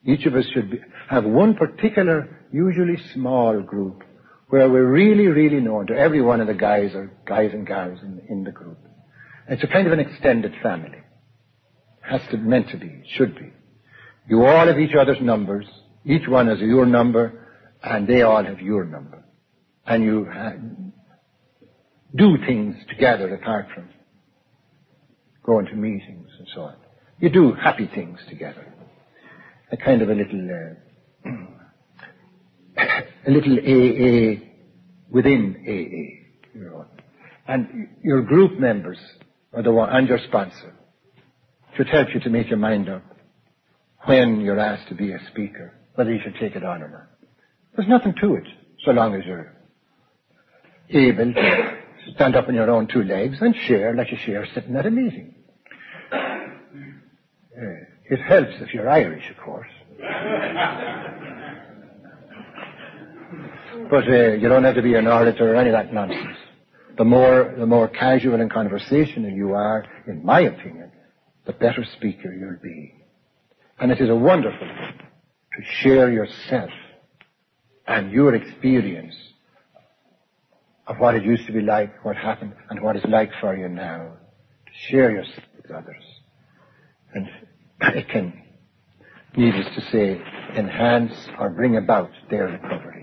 Each 0.05 0.27
of 0.27 0.35
us 0.35 0.45
should 0.53 0.71
be, 0.71 0.81
have 1.09 1.25
one 1.25 1.55
particular, 1.55 2.29
usually 2.53 2.97
small 3.15 3.61
group, 3.61 4.03
where 4.49 4.69
we're 4.69 4.91
really, 4.91 5.27
really 5.27 5.61
known 5.61 5.87
to 5.87 5.95
every 5.95 6.21
one 6.21 6.41
of 6.41 6.47
the 6.47 6.55
guys 6.55 6.95
or 6.95 7.11
guys 7.27 7.53
and 7.53 7.67
gals 7.67 7.99
in, 8.03 8.21
in 8.29 8.45
the 8.45 8.53
group. 8.53 8.79
It's 9.49 9.65
a 9.65 9.67
kind 9.67 9.87
of 9.87 9.93
an 9.93 10.01
extended 10.01 10.53
family. 10.63 10.99
Has 12.03 12.21
to, 12.31 12.37
meant 12.37 12.69
to 12.71 12.77
be, 12.77 13.03
should 13.17 13.35
be. 13.37 13.53
You 14.29 14.45
all 14.45 14.67
have 14.67 14.79
each 14.79 14.95
other's 14.95 15.21
numbers. 15.21 15.67
Each 16.05 16.29
one 16.29 16.49
has 16.49 16.59
your 16.61 16.85
number, 16.85 17.49
and 17.83 18.07
they 18.07 18.23
all 18.23 18.45
have 18.45 18.61
your 18.61 18.85
number. 18.85 19.25
And 19.87 20.05
you 20.05 20.29
do 22.15 22.37
things 22.47 22.77
together 22.89 23.35
apart 23.35 23.67
from 23.75 23.89
going 25.45 25.67
to 25.67 25.75
meetings 25.75 26.29
and 26.39 26.49
so 26.55 26.63
on. 26.63 26.77
You 27.19 27.31
do 27.31 27.53
happy 27.53 27.89
things 27.93 28.19
together. 28.29 28.73
A 29.71 29.77
kind 29.77 30.03
of 30.03 30.11
a 30.11 30.15
little, 30.15 30.77
uh, 31.25 31.31
a 33.27 33.31
little 33.31 33.59
AA 33.59 34.45
within 35.11 35.57
AA. 35.67 36.59
You 36.59 36.65
know. 36.65 36.87
And 37.47 37.89
your 38.03 38.23
group 38.23 38.59
members 38.59 38.99
are 39.53 39.63
the 39.63 39.73
one, 39.73 39.91
and 39.91 40.09
your 40.09 40.19
sponsor 40.29 40.75
should 41.77 41.89
help 41.89 42.09
you 42.15 42.21
to 42.21 42.31
make 42.31 42.49
your 42.49 42.59
mind 42.59 42.89
up 42.89 43.03
when 44.05 44.41
you're 44.41 44.59
asked 44.59 44.89
to 44.89 44.95
be 44.95 45.13
a 45.13 45.19
speaker, 45.31 45.73
whether 45.95 46.13
you 46.13 46.21
should 46.23 46.37
take 46.37 46.57
it 46.57 46.65
on 46.65 46.83
or 46.83 46.89
not. 46.89 47.09
There's 47.77 47.89
nothing 47.89 48.15
to 48.21 48.35
it, 48.35 48.47
so 48.85 48.91
long 48.91 49.15
as 49.15 49.25
you're 49.25 49.53
able 50.91 51.33
to 51.33 51.79
stand 52.15 52.37
up 52.37 52.49
on 52.49 52.55
your 52.55 52.71
own 52.71 52.87
two 52.87 53.03
legs 53.03 53.39
and 53.41 53.55
share 53.67 53.95
like 53.95 54.11
you 54.11 54.19
share 54.19 54.47
sitting 54.55 54.77
at 54.77 54.87
a 54.87 54.91
meeting. 54.91 55.35
Uh, 56.13 57.85
it 58.11 58.21
helps 58.21 58.53
if 58.61 58.75
you're 58.75 58.89
Irish, 58.89 59.31
of 59.31 59.37
course. 59.43 59.71
but 63.91 64.09
uh, 64.09 64.33
you 64.35 64.49
don't 64.49 64.65
have 64.65 64.75
to 64.75 64.83
be 64.83 64.95
an 64.95 65.07
orator 65.07 65.53
or 65.53 65.57
any 65.57 65.71
of 65.71 65.75
that 65.75 65.93
nonsense. 65.93 66.37
the 66.97 67.05
more, 67.05 67.55
the 67.59 67.67
more 67.67 67.89
casual 67.89 68.41
and 68.41 68.51
conversational 68.51 69.31
you 69.31 69.53
are, 69.53 69.85
in 70.07 70.25
my 70.25 70.41
opinion, 70.41 70.91
the 71.47 71.53
better 71.53 71.85
speaker 71.97 72.33
you'll 72.33 72.63
be. 72.63 72.95
And 73.79 73.91
it 73.91 74.01
is 74.01 74.09
a 74.09 74.15
wonderful 74.15 74.67
thing 74.67 74.99
to 75.57 75.65
share 75.81 76.11
yourself 76.11 76.71
and 77.87 78.13
your 78.13 78.35
experience 78.35 79.15
of 80.87 80.99
what 80.99 81.15
it 81.15 81.25
used 81.25 81.47
to 81.47 81.53
be 81.53 81.61
like, 81.61 82.05
what 82.05 82.17
happened, 82.17 82.55
and 82.71 82.83
what 82.83 82.97
it's 82.97 83.07
like 83.07 83.31
for 83.41 83.57
you 83.57 83.69
now. 83.69 84.13
To 84.67 84.73
share 84.91 85.11
yourself 85.11 85.45
with 85.57 85.71
others. 85.71 86.05
And 87.15 87.29
it 87.81 88.09
can, 88.09 88.43
needless 89.37 89.67
to 89.75 89.81
say, 89.91 90.21
enhance 90.57 91.13
or 91.39 91.51
bring 91.51 91.77
about 91.77 92.11
their 92.31 92.47
recovery. 92.47 93.02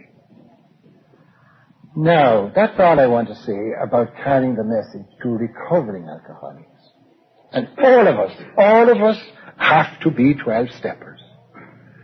Now, 2.01 2.49
that's 2.55 2.79
all 2.79 2.97
I 2.97 3.07
want 3.07 3.27
to 3.27 3.35
say 3.35 3.73
about 3.77 4.15
carrying 4.23 4.55
the 4.55 4.63
message 4.63 5.05
to 5.21 5.27
recovering 5.31 6.07
alcoholics. 6.07 6.65
And 7.51 7.67
all 7.77 8.07
of 8.07 8.17
us, 8.17 8.31
all 8.57 8.89
of 8.89 9.01
us 9.01 9.17
have 9.57 9.99
to 10.03 10.09
be 10.09 10.33
12 10.33 10.69
steppers. 10.77 11.19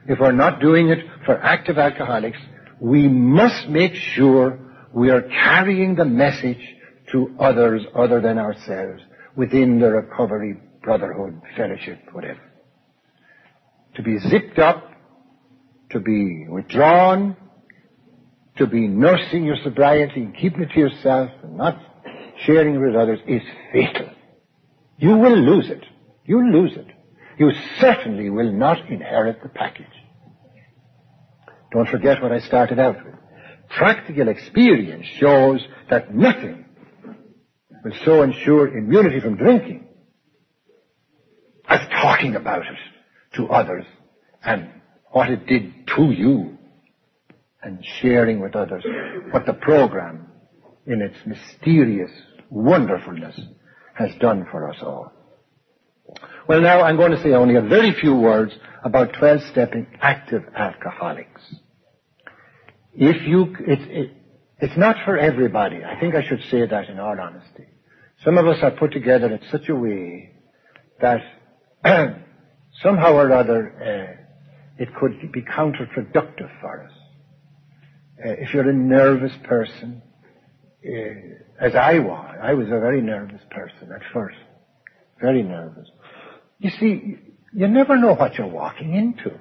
If 0.06 0.20
we're 0.20 0.34
not 0.34 0.60
doing 0.60 0.90
it 0.90 1.00
for 1.26 1.42
active 1.42 1.78
alcoholics, 1.78 2.38
we 2.82 3.08
must 3.08 3.70
make 3.70 3.94
sure 3.94 4.60
we 4.94 5.12
are 5.12 5.22
carrying 5.22 5.96
the 5.96 6.04
message 6.04 6.76
to 7.14 7.34
others 7.40 7.82
other 7.96 8.20
than 8.20 8.38
ourselves 8.38 9.02
within 9.38 9.80
the 9.80 9.88
recovery, 9.92 10.60
brotherhood, 10.84 11.42
fellowship, 11.56 12.00
whatever. 12.12 12.42
To 13.96 14.04
be 14.04 14.20
zipped 14.20 14.60
up, 14.60 14.92
to 15.92 16.02
be 16.02 16.48
withdrawn, 16.50 17.38
to 18.58 18.68
be 18.68 18.88
nursing 18.88 19.44
your 19.44 19.58
sobriety 19.64 20.22
and 20.22 20.36
keeping 20.36 20.62
it 20.62 20.72
to 20.72 20.80
yourself 20.80 21.32
and 21.44 21.58
not 21.58 21.78
sharing 22.46 22.76
it 22.76 22.80
with 22.80 22.96
others 22.96 23.20
is 23.28 23.42
fatal. 23.72 24.10
You 24.98 25.18
will 25.18 25.38
lose 25.38 25.70
it. 25.70 25.84
You'll 26.26 26.52
lose 26.52 26.76
it. 26.76 26.88
You 27.38 27.52
certainly 27.80 28.30
will 28.30 28.52
not 28.52 28.90
inherit 28.90 29.44
the 29.44 29.50
package. 29.50 29.86
Don't 31.74 31.90
forget 31.90 32.22
what 32.22 32.32
I 32.32 32.40
started 32.40 32.80
out 32.80 33.04
with. 33.04 33.16
Practical 33.78 34.30
experience 34.30 35.06
shows 35.20 35.62
that 35.90 36.14
nothing 36.16 36.66
will 37.84 37.94
so 38.06 38.22
ensure 38.22 38.78
immunity 38.78 39.20
from 39.20 39.36
drinking 39.36 39.88
as 41.68 41.82
talking 42.02 42.36
about 42.36 42.62
it 42.62 42.78
to 43.36 43.48
others 43.48 43.86
and 44.44 44.70
what 45.12 45.30
it 45.30 45.46
did 45.46 45.88
to 45.88 46.12
you 46.12 46.55
and 47.66 47.84
sharing 48.00 48.40
with 48.40 48.56
others 48.56 48.86
what 49.32 49.46
the 49.46 49.54
program 49.54 50.28
in 50.86 51.02
its 51.02 51.18
mysterious 51.26 52.12
wonderfulness 52.50 53.40
has 53.96 54.12
done 54.20 54.46
for 54.52 54.70
us 54.70 54.78
all. 54.82 55.12
Well, 56.48 56.62
now 56.62 56.82
I'm 56.82 56.96
going 56.96 57.12
to 57.12 57.22
say 57.24 57.34
only 57.34 57.56
a 57.56 57.62
very 57.62 57.92
few 58.00 58.16
words 58.16 58.54
about 58.84 59.14
12-stepping 59.14 59.88
active 60.00 60.44
alcoholics. 60.56 61.42
If 62.94 63.28
you, 63.28 63.56
it's, 63.62 63.82
it, 63.88 64.12
it's 64.60 64.78
not 64.78 64.98
for 65.04 65.18
everybody. 65.18 65.84
I 65.84 66.00
think 66.00 66.14
I 66.14 66.24
should 66.24 66.42
say 66.52 66.66
that 66.68 66.88
in 66.88 67.00
all 67.00 67.20
honesty. 67.20 67.66
Some 68.24 68.38
of 68.38 68.46
us 68.46 68.60
are 68.62 68.72
put 68.72 68.92
together 68.92 69.34
in 69.34 69.40
such 69.52 69.70
a 69.70 69.76
way 69.76 70.36
that 71.02 71.22
somehow 72.84 73.14
or 73.14 73.32
other 73.34 74.18
uh, 74.20 74.22
it 74.78 74.90
could 74.96 75.32
be 75.32 75.42
counterproductive 75.42 76.50
for 76.62 76.84
us. 76.84 76.92
Uh, 78.24 78.30
if 78.30 78.54
you're 78.54 78.70
a 78.70 78.74
nervous 78.74 79.34
person, 79.44 80.02
uh, 80.86 81.60
as 81.60 81.76
I 81.76 82.00
was, 82.00 82.36
I 82.42 82.54
was 82.54 82.68
a 82.68 82.80
very 82.80 83.02
nervous 83.02 83.42
person 83.52 83.92
at 83.94 84.02
first. 84.14 84.38
Very 85.20 85.44
nervous. 85.44 85.90
You 86.60 86.70
see, 86.70 87.18
you 87.54 87.68
never 87.68 87.98
know 87.98 88.14
what 88.14 88.36
you're 88.36 88.48
walking 88.48 88.94
into 88.94 89.38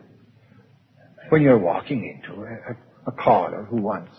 when 1.30 1.42
you're 1.42 1.58
walking 1.58 2.04
into 2.04 2.42
a, 2.42 2.76
a 3.06 3.12
caller 3.12 3.64
who 3.64 3.76
wants 3.76 4.12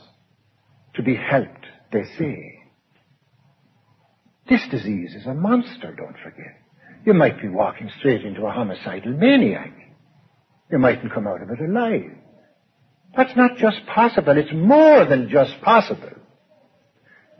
to 0.96 1.04
be 1.04 1.16
helped, 1.16 1.66
they 1.92 2.04
say. 2.18 2.60
This 4.50 4.62
disease 4.70 5.16
is 5.16 5.26
a 5.26 5.34
monster, 5.34 5.94
don't 5.96 6.18
forget. 6.24 6.62
You 7.06 7.14
might 7.14 7.42
be 7.42 7.48
walking 7.48 7.90
straight 8.00 8.24
into 8.24 8.46
a 8.46 8.52
homicidal 8.52 9.14
maniac. 9.14 9.74
You 10.72 10.80
mightn't 10.80 11.14
come 11.14 11.28
out 11.28 11.42
of 11.42 11.50
it 11.50 11.60
alive. 11.60 12.12
That's 13.16 13.36
not 13.36 13.58
just 13.58 13.86
possible, 13.88 14.38
it's 14.38 14.54
more 14.54 15.06
than 15.06 15.30
just 15.30 15.62
possible. 15.62 16.12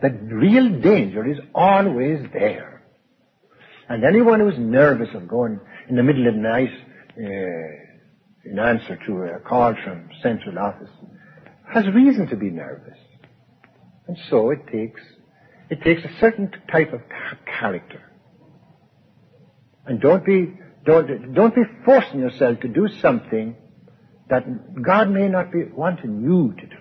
The 0.02 0.10
real 0.10 0.82
danger 0.82 1.26
is 1.30 1.40
always 1.54 2.20
there. 2.34 2.84
And 3.88 4.04
anyone 4.04 4.40
who's 4.40 4.58
nervous 4.58 5.10
of 5.14 5.28
going 5.28 5.60
in 5.90 5.96
the 5.96 6.04
middle 6.04 6.28
of 6.28 6.34
the 6.34 6.40
night 6.40 6.72
uh, 7.18 8.50
in 8.50 8.60
answer 8.60 8.98
to 9.06 9.24
a 9.24 9.40
call 9.40 9.74
from 9.84 10.10
central 10.22 10.58
office 10.60 10.90
has 11.74 11.86
reason 11.94 12.28
to 12.28 12.36
be 12.36 12.50
nervous. 12.50 12.98
And 14.08 14.18
so 14.30 14.52
it 14.52 14.68
takes, 14.72 15.02
it 15.70 15.82
takes 15.82 16.04
a 16.04 16.20
certain 16.20 16.52
type 16.72 16.94
of 16.94 17.02
character. 17.46 18.02
And 19.86 20.00
don't 20.00 20.26
be, 20.26 20.54
don't, 20.86 21.34
don't 21.34 21.56
be 21.56 21.64
forcing 21.84 22.20
yourself 22.20 22.60
to 22.62 22.68
do 22.68 22.88
something 23.02 23.56
that 24.30 24.46
God 24.82 25.10
may 25.10 25.28
not 25.28 25.52
be 25.52 25.64
wanting 25.66 26.22
you 26.22 26.54
to 26.60 26.68
do. 26.68 26.76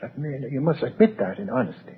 That 0.00 0.18
may, 0.18 0.38
you 0.50 0.60
must 0.60 0.82
admit 0.82 1.18
that 1.18 1.38
in 1.38 1.50
honesty. 1.50 1.96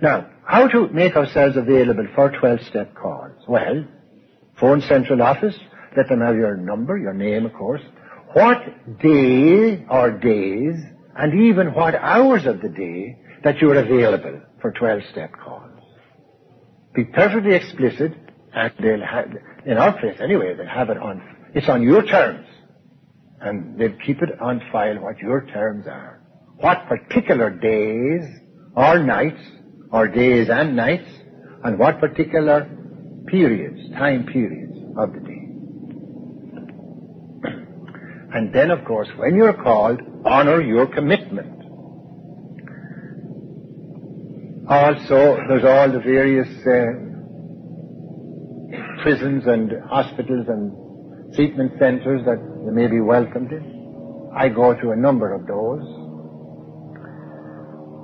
Now, 0.00 0.30
how 0.44 0.66
to 0.68 0.88
make 0.88 1.16
ourselves 1.16 1.56
available 1.56 2.06
for 2.14 2.30
12-step 2.30 2.94
calls? 2.94 3.36
Well, 3.48 3.84
phone 4.58 4.80
central 4.82 5.22
office, 5.22 5.54
let 5.96 6.08
them 6.08 6.20
have 6.20 6.36
your 6.36 6.56
number, 6.56 6.96
your 6.96 7.14
name, 7.14 7.46
of 7.46 7.52
course, 7.52 7.82
what 8.32 8.58
day 9.00 9.84
or 9.90 10.12
days 10.12 10.76
and 11.16 11.42
even 11.42 11.74
what 11.74 11.94
hours 11.94 12.46
of 12.46 12.60
the 12.60 12.68
day 12.68 13.18
that 13.42 13.58
you're 13.58 13.78
available 13.78 14.40
for 14.60 14.72
12-step 14.72 15.32
calls. 15.44 15.82
Be 16.94 17.04
perfectly 17.04 17.54
explicit 17.54 18.12
and 18.52 18.72
they'll 18.80 19.04
have, 19.04 19.30
in 19.66 19.76
our 19.76 19.98
place 19.98 20.16
anyway, 20.20 20.54
they'll 20.56 20.66
have 20.66 20.90
it 20.90 20.98
on, 20.98 21.22
it's 21.54 21.68
on 21.68 21.82
your 21.82 22.04
terms. 22.04 22.46
And 23.40 23.78
they'll 23.78 23.96
keep 24.06 24.20
it 24.22 24.40
on 24.40 24.60
file 24.70 25.00
what 25.00 25.18
your 25.18 25.46
terms 25.46 25.86
are. 25.86 26.20
What 26.56 26.86
particular 26.88 27.50
days 27.50 28.22
or 28.76 28.98
nights, 28.98 29.40
or 29.90 30.08
days 30.08 30.48
and 30.50 30.76
nights, 30.76 31.08
and 31.64 31.78
what 31.78 32.00
particular 32.00 32.68
periods, 33.26 33.90
time 33.92 34.26
periods 34.26 34.76
of 34.98 35.12
the 35.12 35.20
day. 35.20 35.46
And 38.32 38.54
then, 38.54 38.70
of 38.70 38.84
course, 38.84 39.08
when 39.16 39.34
you're 39.34 39.54
called, 39.54 40.00
honor 40.24 40.60
your 40.60 40.86
commitment. 40.86 41.56
Also, 44.68 45.38
there's 45.48 45.64
all 45.64 45.90
the 45.90 45.98
various 46.00 46.48
uh, 46.66 47.10
prisons 49.02 49.44
and 49.46 49.72
hospitals 49.88 50.46
and 50.48 50.89
treatment 51.34 51.72
centers 51.78 52.24
that 52.24 52.38
you 52.64 52.72
may 52.72 52.86
be 52.86 53.00
welcomed 53.00 53.52
in. 53.52 54.30
I 54.34 54.48
go 54.48 54.74
to 54.74 54.90
a 54.90 54.96
number 54.96 55.32
of 55.32 55.46
those. 55.46 55.82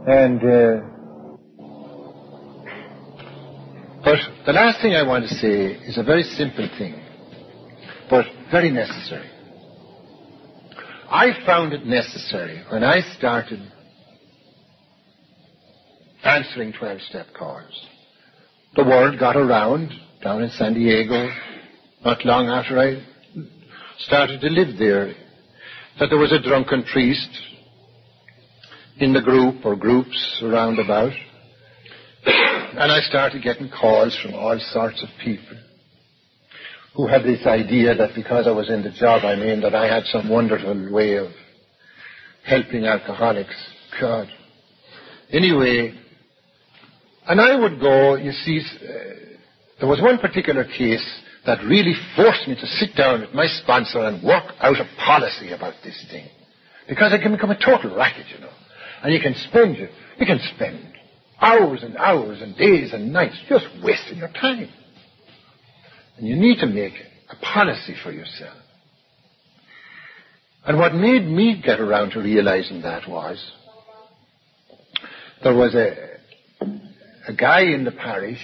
And, 0.08 0.38
uh, 0.38 0.80
but 4.04 4.18
the 4.46 4.52
last 4.52 4.80
thing 4.80 4.94
I 4.94 5.02
want 5.02 5.28
to 5.28 5.34
say 5.34 5.72
is 5.86 5.98
a 5.98 6.02
very 6.02 6.22
simple 6.22 6.68
thing, 6.78 7.00
but 8.08 8.24
very 8.50 8.70
necessary. 8.70 9.28
I 11.08 11.30
found 11.44 11.72
it 11.72 11.86
necessary 11.86 12.62
when 12.70 12.84
I 12.84 13.00
started 13.16 13.60
answering 16.24 16.72
12 16.72 17.00
step 17.02 17.26
calls. 17.36 17.86
The 18.74 18.84
word 18.84 19.18
got 19.18 19.36
around 19.36 19.92
down 20.22 20.42
in 20.42 20.50
San 20.50 20.74
Diego 20.74 21.28
not 22.04 22.24
long 22.24 22.46
after 22.46 22.78
I 22.78 23.04
started 23.98 24.40
to 24.40 24.48
live 24.48 24.78
there 24.78 25.14
that 25.98 26.08
there 26.10 26.18
was 26.18 26.32
a 26.32 26.42
drunken 26.42 26.84
priest 26.92 27.28
in 28.98 29.12
the 29.12 29.22
group 29.22 29.64
or 29.64 29.76
groups 29.76 30.40
around 30.42 30.78
about. 30.78 31.12
And 32.24 32.92
I 32.92 33.00
started 33.08 33.42
getting 33.42 33.70
calls 33.70 34.18
from 34.22 34.34
all 34.34 34.58
sorts 34.72 35.02
of 35.02 35.08
people 35.24 35.56
who 36.94 37.06
had 37.06 37.22
this 37.22 37.46
idea 37.46 37.94
that 37.94 38.14
because 38.14 38.46
I 38.46 38.50
was 38.50 38.68
in 38.68 38.82
the 38.82 38.90
job 38.90 39.24
I'm 39.24 39.40
in, 39.40 39.60
that 39.60 39.74
I 39.74 39.86
had 39.86 40.04
some 40.04 40.28
wonderful 40.28 40.92
way 40.92 41.16
of 41.16 41.28
helping 42.44 42.86
alcoholics. 42.86 43.54
God. 44.00 44.28
Anyway, 45.30 45.98
and 47.26 47.40
I 47.40 47.54
would 47.58 47.80
go, 47.80 48.16
you 48.16 48.32
see, 48.32 48.60
uh, 48.60 48.88
there 49.80 49.88
was 49.88 50.00
one 50.00 50.18
particular 50.18 50.64
case 50.64 51.22
that 51.46 51.64
really 51.64 51.94
forced 52.16 52.48
me 52.48 52.54
to 52.54 52.66
sit 52.66 52.96
down 52.96 53.20
with 53.20 53.32
my 53.32 53.46
sponsor 53.46 54.00
and 54.00 54.22
work 54.22 54.52
out 54.60 54.80
a 54.80 54.88
policy 54.98 55.52
about 55.52 55.74
this 55.84 56.04
thing. 56.10 56.28
Because 56.88 57.12
it 57.12 57.22
can 57.22 57.32
become 57.32 57.50
a 57.50 57.58
total 57.58 57.96
racket, 57.96 58.26
you 58.34 58.40
know. 58.40 58.52
And 59.02 59.12
you 59.12 59.20
can 59.20 59.34
spend 59.48 59.76
it. 59.76 59.90
You 60.18 60.26
can 60.26 60.40
spend 60.54 60.92
hours 61.40 61.82
and 61.82 61.96
hours 61.96 62.40
and 62.40 62.56
days 62.56 62.92
and 62.92 63.12
nights 63.12 63.36
just 63.48 63.66
wasting 63.82 64.18
your 64.18 64.32
time. 64.32 64.68
And 66.16 66.26
you 66.26 66.36
need 66.36 66.58
to 66.60 66.66
make 66.66 66.94
a 67.28 67.36
policy 67.36 67.94
for 68.02 68.10
yourself. 68.10 68.56
And 70.64 70.78
what 70.78 70.94
made 70.94 71.24
me 71.24 71.62
get 71.64 71.80
around 71.80 72.10
to 72.10 72.20
realizing 72.20 72.82
that 72.82 73.08
was 73.08 73.52
there 75.42 75.54
was 75.54 75.74
a, 75.74 76.18
a 77.28 77.34
guy 77.34 77.62
in 77.62 77.84
the 77.84 77.92
parish, 77.92 78.40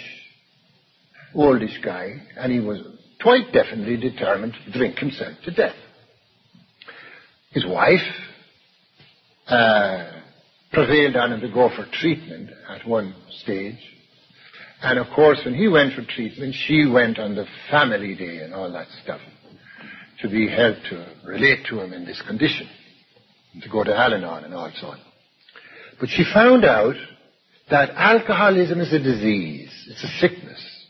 oldish 1.34 1.78
guy, 1.84 2.22
and 2.36 2.52
he 2.52 2.60
was 2.60 2.80
quite 3.20 3.52
definitely 3.52 3.96
determined 3.96 4.54
to 4.64 4.72
drink 4.72 4.98
himself 4.98 5.36
to 5.44 5.50
death. 5.50 5.76
His 7.50 7.66
wife 7.66 8.00
uh, 9.46 10.10
prevailed 10.72 11.16
on 11.16 11.32
him 11.32 11.40
to 11.40 11.52
go 11.52 11.68
for 11.68 11.86
treatment 11.92 12.50
at 12.68 12.86
one 12.86 13.14
stage. 13.42 13.78
And 14.82 14.98
of 14.98 15.06
course, 15.14 15.40
when 15.44 15.54
he 15.54 15.68
went 15.68 15.94
for 15.94 16.02
treatment, 16.02 16.54
she 16.66 16.86
went 16.86 17.18
on 17.18 17.34
the 17.34 17.46
family 17.70 18.16
day 18.16 18.38
and 18.38 18.54
all 18.54 18.72
that 18.72 18.88
stuff 19.04 19.20
to 20.20 20.28
be 20.28 20.48
helped 20.48 20.86
to 20.90 21.06
relate 21.24 21.66
to 21.68 21.80
him 21.80 21.92
in 21.92 22.04
this 22.04 22.22
condition, 22.26 22.68
to 23.60 23.68
go 23.68 23.84
to 23.84 23.94
Al-Anon 23.94 24.44
and 24.44 24.54
all 24.54 24.72
so 24.80 24.88
on. 24.88 25.00
But 26.00 26.08
she 26.08 26.24
found 26.32 26.64
out 26.64 26.94
that 27.70 27.90
alcoholism 27.90 28.80
is 28.80 28.92
a 28.92 28.98
disease. 28.98 29.70
It's 29.88 30.04
a 30.04 30.18
sickness. 30.18 30.81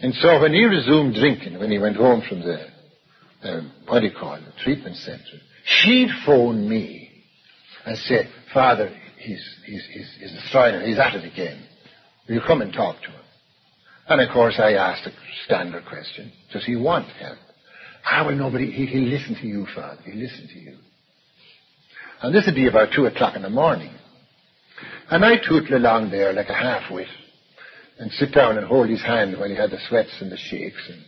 And 0.00 0.14
so 0.14 0.40
when 0.40 0.52
he 0.52 0.64
resumed 0.64 1.14
drinking, 1.14 1.58
when 1.58 1.70
he 1.70 1.78
went 1.78 1.96
home 1.96 2.22
from 2.28 2.40
the, 2.40 2.66
um, 3.42 3.72
what 3.86 4.00
do 4.00 4.06
you 4.06 4.12
call 4.18 4.34
it, 4.34 4.42
the 4.44 4.62
treatment 4.62 4.96
center, 4.96 5.40
she 5.64 6.08
phoned 6.26 6.68
me 6.68 7.10
and 7.86 7.96
said, 7.98 8.28
Father, 8.52 8.94
he's, 9.18 9.42
he's, 9.64 9.86
he's, 9.92 10.16
he's 10.20 10.32
destroying 10.32 10.74
it. 10.74 10.86
He's 10.86 10.98
at 10.98 11.14
it 11.14 11.30
again. 11.30 11.62
Will 12.28 12.36
you 12.36 12.40
come 12.46 12.62
and 12.62 12.72
talk 12.72 13.00
to 13.02 13.08
him? 13.08 13.20
And 14.08 14.20
of 14.20 14.32
course 14.32 14.56
I 14.58 14.72
asked 14.72 15.06
a 15.06 15.12
standard 15.46 15.84
question. 15.86 16.32
Does 16.52 16.64
he 16.64 16.76
want 16.76 17.08
help? 17.12 17.38
Ah, 18.06 18.24
well, 18.26 18.34
nobody, 18.34 18.70
he, 18.70 18.86
he'll 18.86 19.08
listen 19.08 19.34
to 19.40 19.46
you, 19.46 19.66
Father. 19.74 20.02
He'll 20.04 20.16
listen 20.16 20.48
to 20.48 20.58
you. 20.58 20.76
And 22.20 22.34
this 22.34 22.44
would 22.46 22.54
be 22.54 22.68
about 22.68 22.90
two 22.94 23.06
o'clock 23.06 23.36
in 23.36 23.42
the 23.42 23.50
morning. 23.50 23.94
And 25.10 25.24
I 25.24 25.36
tootle 25.36 25.76
along 25.76 26.10
there 26.10 26.32
like 26.32 26.48
a 26.48 26.54
half-wit 26.54 27.08
and 27.98 28.10
sit 28.12 28.32
down 28.32 28.58
and 28.58 28.66
hold 28.66 28.88
his 28.88 29.02
hand 29.02 29.36
while 29.38 29.48
he 29.48 29.54
had 29.54 29.70
the 29.70 29.78
sweats 29.88 30.16
and 30.20 30.30
the 30.30 30.36
shakes 30.36 30.88
and 30.88 31.02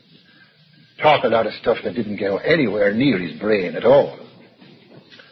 talk 1.03 1.25
a 1.25 1.29
lot 1.29 1.47
of 1.47 1.53
stuff 1.55 1.79
that 1.85 1.95
didn't 1.95 2.19
go 2.19 2.39
anywhere 2.39 2.95
near 2.95 3.19
his 3.19 3.39
brain 3.39 3.75
at 3.75 3.85
all. 3.85 4.19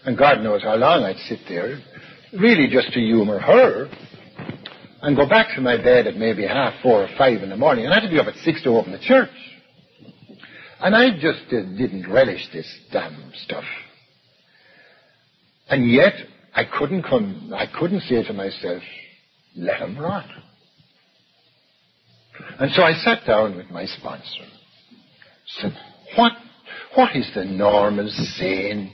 And 0.05 0.19
God 0.19 0.41
knows 0.43 0.63
how 0.63 0.75
long 0.77 1.03
I'd 1.05 1.17
sit 1.29 1.41
there, 1.49 1.79
really 2.33 2.69
just 2.69 2.93
to 2.93 3.01
humor 3.01 3.39
her, 3.39 3.89
and 5.01 5.17
go 5.17 5.29
back 5.29 5.55
to 5.55 5.63
my 5.63 5.77
bed 5.77 6.07
at 6.07 6.17
maybe 6.17 6.47
half 6.47 6.75
four 6.83 7.05
or 7.05 7.09
five 7.17 7.43
in 7.43 7.51
the 7.51 7.57
morning, 7.57 7.85
and 7.85 7.95
I 7.95 8.01
had 8.01 8.07
to 8.07 8.13
be 8.13 8.19
up 8.19 8.27
at 8.27 8.37
six 8.45 8.63
to 8.65 8.71
open 8.71 8.93
the 8.93 8.99
church. 8.99 9.31
And 10.81 10.95
I 10.95 11.11
just 11.13 11.47
uh, 11.49 11.63
didn't 11.79 12.11
relish 12.11 12.47
this 12.53 12.67
damn 12.93 13.33
stuff. 13.45 13.65
And 15.69 15.91
yet, 15.91 16.13
I 16.55 16.65
couldn't 16.65 17.05
come, 17.05 17.53
I 17.55 17.67
couldn't 17.67 18.03
say 18.03 18.23
to 18.23 18.33
myself, 18.33 18.83
let 19.57 19.81
him 19.81 19.99
rot. 19.99 20.29
And 22.59 22.71
so 22.73 22.83
I 22.83 22.95
sat 22.95 23.27
down 23.27 23.57
with 23.57 23.71
my 23.71 23.87
sponsor. 23.87 24.45
Said, 25.47 25.77
what, 26.17 26.33
what 26.95 27.15
is 27.15 27.31
the 27.35 27.45
normal, 27.45 28.09
sane, 28.09 28.93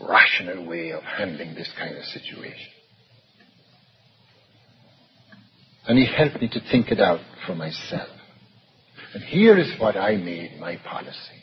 rational 0.00 0.66
way 0.66 0.92
of 0.92 1.02
handling 1.02 1.54
this 1.54 1.70
kind 1.78 1.96
of 1.96 2.04
situation? 2.04 2.68
And 5.86 5.98
he 5.98 6.06
helped 6.06 6.40
me 6.40 6.48
to 6.48 6.60
think 6.70 6.90
it 6.90 7.00
out 7.00 7.20
for 7.46 7.54
myself. 7.54 8.08
And 9.12 9.22
here 9.22 9.58
is 9.58 9.78
what 9.78 9.96
I 9.96 10.16
made 10.16 10.58
my 10.58 10.76
policy. 10.76 11.42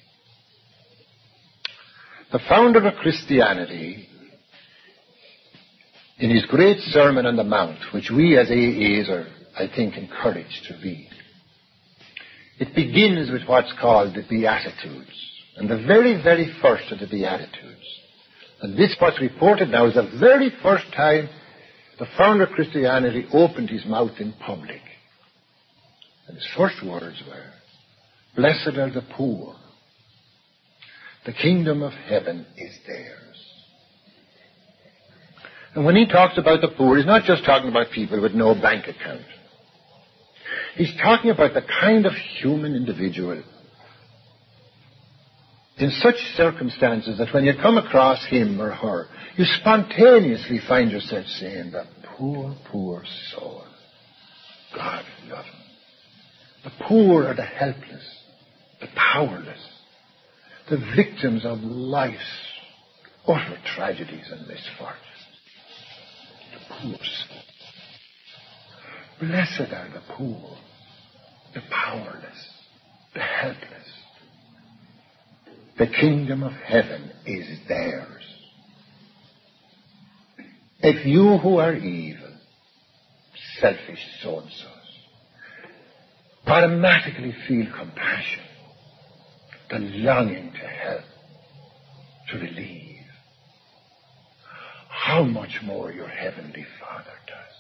The 2.32 2.40
founder 2.50 2.86
of 2.88 2.96
Christianity 2.96 4.08
in 6.18 6.30
his 6.30 6.46
great 6.46 6.80
Sermon 6.80 7.26
on 7.26 7.36
the 7.36 7.44
Mount, 7.44 7.80
which 7.94 8.10
we 8.10 8.38
as 8.38 8.50
AAs 8.50 9.10
are, 9.10 9.28
I 9.58 9.68
think, 9.74 9.98
encouraged 9.98 10.66
to 10.68 10.76
read. 10.84 11.10
It 12.62 12.76
begins 12.76 13.32
with 13.32 13.48
what's 13.48 13.74
called 13.82 14.14
the 14.14 14.22
Beatitudes. 14.30 15.10
And 15.58 15.68
the 15.68 15.84
very, 15.88 16.22
very 16.22 16.54
first 16.62 16.92
of 16.92 17.00
the 17.00 17.08
Beatitudes. 17.08 17.88
And 18.62 18.78
this 18.78 18.96
what's 19.00 19.20
reported 19.20 19.70
now 19.70 19.88
is 19.88 19.96
the 19.96 20.16
very 20.20 20.52
first 20.62 20.86
time 20.96 21.28
the 21.98 22.06
founder 22.20 22.44
of 22.44 22.52
Christianity 22.52 23.26
opened 23.34 23.72
his 23.72 23.84
mouth 23.88 24.12
in 24.20 24.34
public. 24.34 24.82
And 26.28 26.38
his 26.38 26.48
first 26.56 26.86
words 26.86 27.24
were, 27.28 27.52
Blessed 28.36 28.78
are 28.78 28.92
the 28.92 29.08
poor. 29.18 29.56
The 31.26 31.34
kingdom 31.34 31.82
of 31.82 31.94
heaven 31.94 32.46
is 32.58 32.78
theirs. 32.86 33.38
And 35.74 35.84
when 35.84 35.96
he 35.96 36.06
talks 36.06 36.38
about 36.38 36.62
the 36.62 36.76
poor, 36.78 36.98
he's 36.98 37.08
not 37.08 37.24
just 37.24 37.44
talking 37.44 37.72
about 37.72 37.92
people 37.92 38.22
with 38.22 38.34
no 38.34 38.54
bank 38.54 38.86
account. 38.88 39.26
He's 40.76 40.96
talking 41.02 41.32
about 41.32 41.54
the 41.54 41.64
kind 41.82 42.06
of 42.06 42.14
human 42.14 42.76
individual 42.76 43.44
in 45.78 45.90
such 45.92 46.16
circumstances 46.36 47.18
that 47.18 47.34
when 47.34 47.44
you 47.44 47.54
come 47.60 47.78
across 47.78 48.24
him 48.28 48.62
or 48.62 48.72
her, 48.72 49.08
you 49.36 49.46
spontaneously 49.60 50.60
find 50.68 50.92
yourself 50.92 51.26
saying, 51.26 51.72
the 51.72 51.86
poor, 52.18 52.56
poor 52.72 53.04
soul. 53.32 53.64
God 54.76 55.04
love 55.28 55.46
him. 55.46 55.62
The 56.64 56.72
poor 56.88 57.28
are 57.28 57.36
the 57.36 57.42
helpless, 57.42 58.06
the 58.80 58.88
powerless, 58.96 59.60
the 60.70 60.78
victims 60.96 61.46
of 61.46 61.60
life's 61.60 62.22
utter 63.28 63.58
tragedies 63.76 64.30
and 64.32 64.48
misfortunes 64.48 65.00
The 66.54 66.60
poor 66.70 66.98
Blessed 69.22 69.72
are 69.72 69.88
the 69.94 70.02
poor, 70.16 70.58
the 71.54 71.62
powerless, 71.70 72.50
the 73.14 73.20
helpless. 73.20 73.88
The 75.78 75.86
kingdom 75.86 76.42
of 76.42 76.54
heaven 76.54 77.12
is 77.28 77.60
theirs. 77.68 78.24
If 80.80 81.06
you 81.06 81.38
who 81.38 81.58
are 81.58 81.76
evil, 81.76 82.34
selfish 83.60 84.04
so-and-sos, 84.24 84.68
automatically 86.48 87.36
feel 87.48 87.68
compassion, 87.78 88.44
the 89.70 89.78
longing 89.78 90.52
to 90.52 90.68
help, 90.68 91.04
to 92.32 92.38
relieve, 92.40 93.06
how 94.90 95.24
much 95.24 95.60
more 95.64 95.92
your 95.92 96.08
heavenly 96.08 96.66
Father 96.80 97.14
does. 97.28 97.51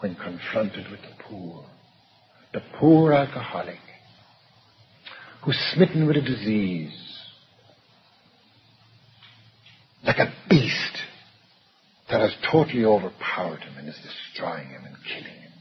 When 0.00 0.14
confronted 0.14 0.90
with 0.90 1.00
the 1.00 1.22
poor, 1.24 1.64
the 2.52 2.60
poor 2.78 3.12
alcoholic 3.12 3.78
who's 5.42 5.58
smitten 5.74 6.06
with 6.06 6.16
a 6.16 6.20
disease, 6.20 6.92
like 10.04 10.18
a 10.18 10.32
beast 10.50 10.98
that 12.10 12.20
has 12.20 12.34
totally 12.50 12.84
overpowered 12.84 13.60
him 13.60 13.78
and 13.78 13.88
is 13.88 13.98
destroying 14.02 14.68
him 14.68 14.84
and 14.84 14.96
killing 15.04 15.40
him, 15.40 15.52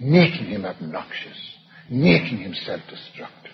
making 0.00 0.46
him 0.46 0.64
obnoxious, 0.64 1.56
making 1.90 2.38
him 2.38 2.54
self-destructive. 2.54 3.52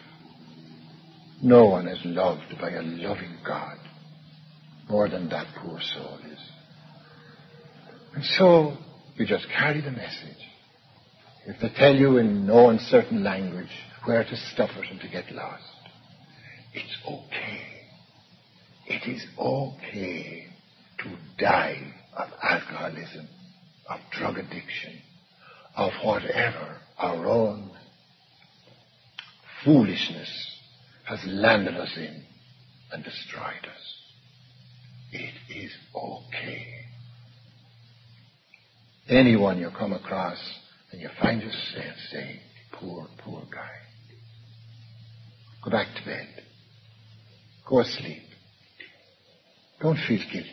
No 1.42 1.66
one 1.66 1.86
is 1.86 1.98
loved 2.04 2.58
by 2.60 2.70
a 2.70 2.82
loving 2.82 3.36
God 3.46 3.78
more 4.88 5.08
than 5.08 5.28
that 5.28 5.46
poor 5.60 5.80
soul 5.80 6.18
is. 6.32 6.38
And 8.14 8.24
so 8.24 8.76
you 9.18 9.26
just 9.26 9.46
carry 9.56 9.80
the 9.80 9.90
message. 9.90 10.36
If 11.46 11.60
they 11.60 11.70
tell 11.76 11.94
you 11.94 12.18
in 12.18 12.46
no 12.46 12.68
uncertain 12.70 13.24
language 13.24 13.70
where 14.04 14.22
to 14.22 14.36
stop 14.54 14.70
it 14.76 14.90
and 14.90 15.00
to 15.00 15.08
get 15.08 15.32
lost, 15.32 15.62
it's 16.74 16.96
okay. 17.06 17.62
It 18.86 19.08
is 19.08 19.24
okay 19.38 20.46
to 20.98 21.16
die 21.38 21.94
of 22.16 22.28
alcoholism, 22.42 23.28
of 23.88 24.00
drug 24.16 24.38
addiction, 24.38 25.00
of 25.76 25.92
whatever 26.04 26.80
our 26.98 27.26
own 27.26 27.70
foolishness 29.64 30.30
has 31.06 31.20
landed 31.26 31.74
us 31.76 31.92
in 31.96 32.24
and 32.92 33.04
destroyed 33.04 33.64
us. 33.64 33.94
It 35.12 35.34
is 35.54 35.72
okay. 35.94 36.87
Anyone 39.08 39.58
you 39.58 39.70
come 39.70 39.94
across 39.94 40.38
and 40.92 41.00
you 41.00 41.08
find 41.20 41.40
yourself 41.40 41.94
saying, 42.10 42.40
poor, 42.72 43.06
poor 43.24 43.42
guy. 43.50 43.70
Go 45.64 45.70
back 45.70 45.86
to 45.96 46.04
bed. 46.04 46.26
Go 47.66 47.80
asleep. 47.80 48.22
Don't 49.80 49.98
feel 50.06 50.18
guilty. 50.18 50.48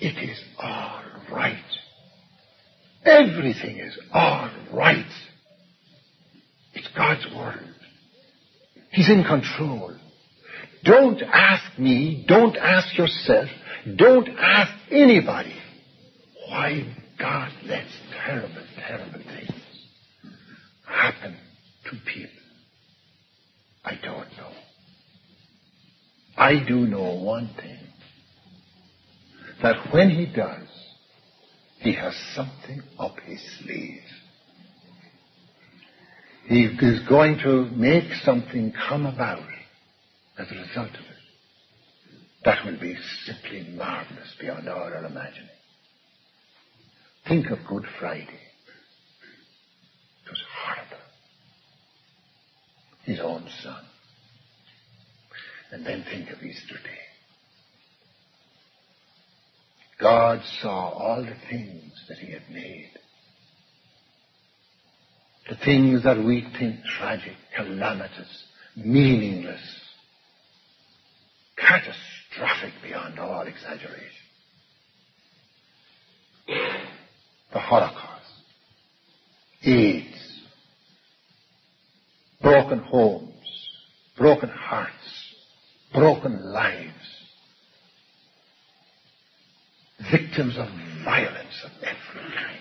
it 0.00 0.30
is 0.30 0.42
all 0.58 1.02
right. 1.32 1.64
Everything 3.04 3.78
is 3.78 3.98
all 4.12 4.50
right. 4.74 5.10
It's 6.74 6.88
God's 6.96 7.26
Word. 7.34 7.74
He's 8.90 9.08
in 9.08 9.24
control. 9.24 9.94
Don't 10.84 11.22
ask 11.22 11.78
me, 11.78 12.24
don't 12.28 12.56
ask 12.56 12.96
yourself, 12.98 13.48
don't 13.96 14.28
ask 14.28 14.72
anybody 14.90 15.54
why 16.48 16.82
God 17.18 17.50
lets 17.66 17.90
terrible, 18.24 18.64
terrible 18.86 19.20
things 19.20 19.62
happen 20.86 21.36
to 21.84 21.90
people. 22.06 22.42
I 23.84 23.92
don't 24.02 24.30
know. 24.36 24.52
I 26.36 26.64
do 26.66 26.86
know 26.86 27.14
one 27.16 27.50
thing. 27.60 27.78
That 29.62 29.92
when 29.92 30.10
he 30.10 30.26
does, 30.26 30.68
he 31.80 31.94
has 31.94 32.14
something 32.34 32.82
up 32.98 33.18
his 33.24 33.40
sleeve. 33.58 34.00
He 36.46 36.62
is 36.64 37.06
going 37.08 37.38
to 37.44 37.66
make 37.76 38.10
something 38.24 38.72
come 38.88 39.04
about 39.04 39.42
as 40.38 40.46
a 40.50 40.54
result 40.54 40.90
of 40.90 41.00
it. 41.00 41.18
That 42.44 42.64
will 42.64 42.80
be 42.80 42.96
simply 43.26 43.74
marvelous 43.76 44.34
beyond 44.40 44.68
all 44.68 44.78
our 44.78 45.04
imagining. 45.04 45.48
Think 47.28 47.50
of 47.50 47.58
Good 47.68 47.84
Friday. 48.00 48.40
It 50.24 50.30
was 50.30 50.42
horrible. 50.64 51.04
His 53.04 53.20
own 53.20 53.46
son. 53.62 53.84
And 55.70 55.84
then 55.84 56.04
think 56.10 56.30
of 56.30 56.42
Easter 56.42 56.76
Day. 56.76 56.98
God 60.00 60.40
saw 60.62 60.88
all 60.90 61.22
the 61.22 61.36
things 61.50 61.92
that 62.08 62.16
he 62.16 62.32
had 62.32 62.48
made. 62.50 62.92
The 65.50 65.56
things 65.56 66.04
that 66.04 66.16
we 66.16 66.46
think 66.58 66.76
tragic, 66.98 67.36
calamitous, 67.54 68.44
meaningless, 68.76 69.60
catastrophic 71.56 72.72
beyond 72.82 73.18
all 73.18 73.46
exaggeration. 73.46 74.27
The 77.52 77.58
Holocaust, 77.58 78.24
AIDS, 79.64 80.42
broken 82.42 82.78
homes, 82.78 83.32
broken 84.18 84.50
hearts, 84.50 85.34
broken 85.94 86.52
lives, 86.52 86.92
victims 90.10 90.56
of 90.58 90.68
violence 91.04 91.64
of 91.64 91.70
every 91.82 92.30
kind. 92.34 92.58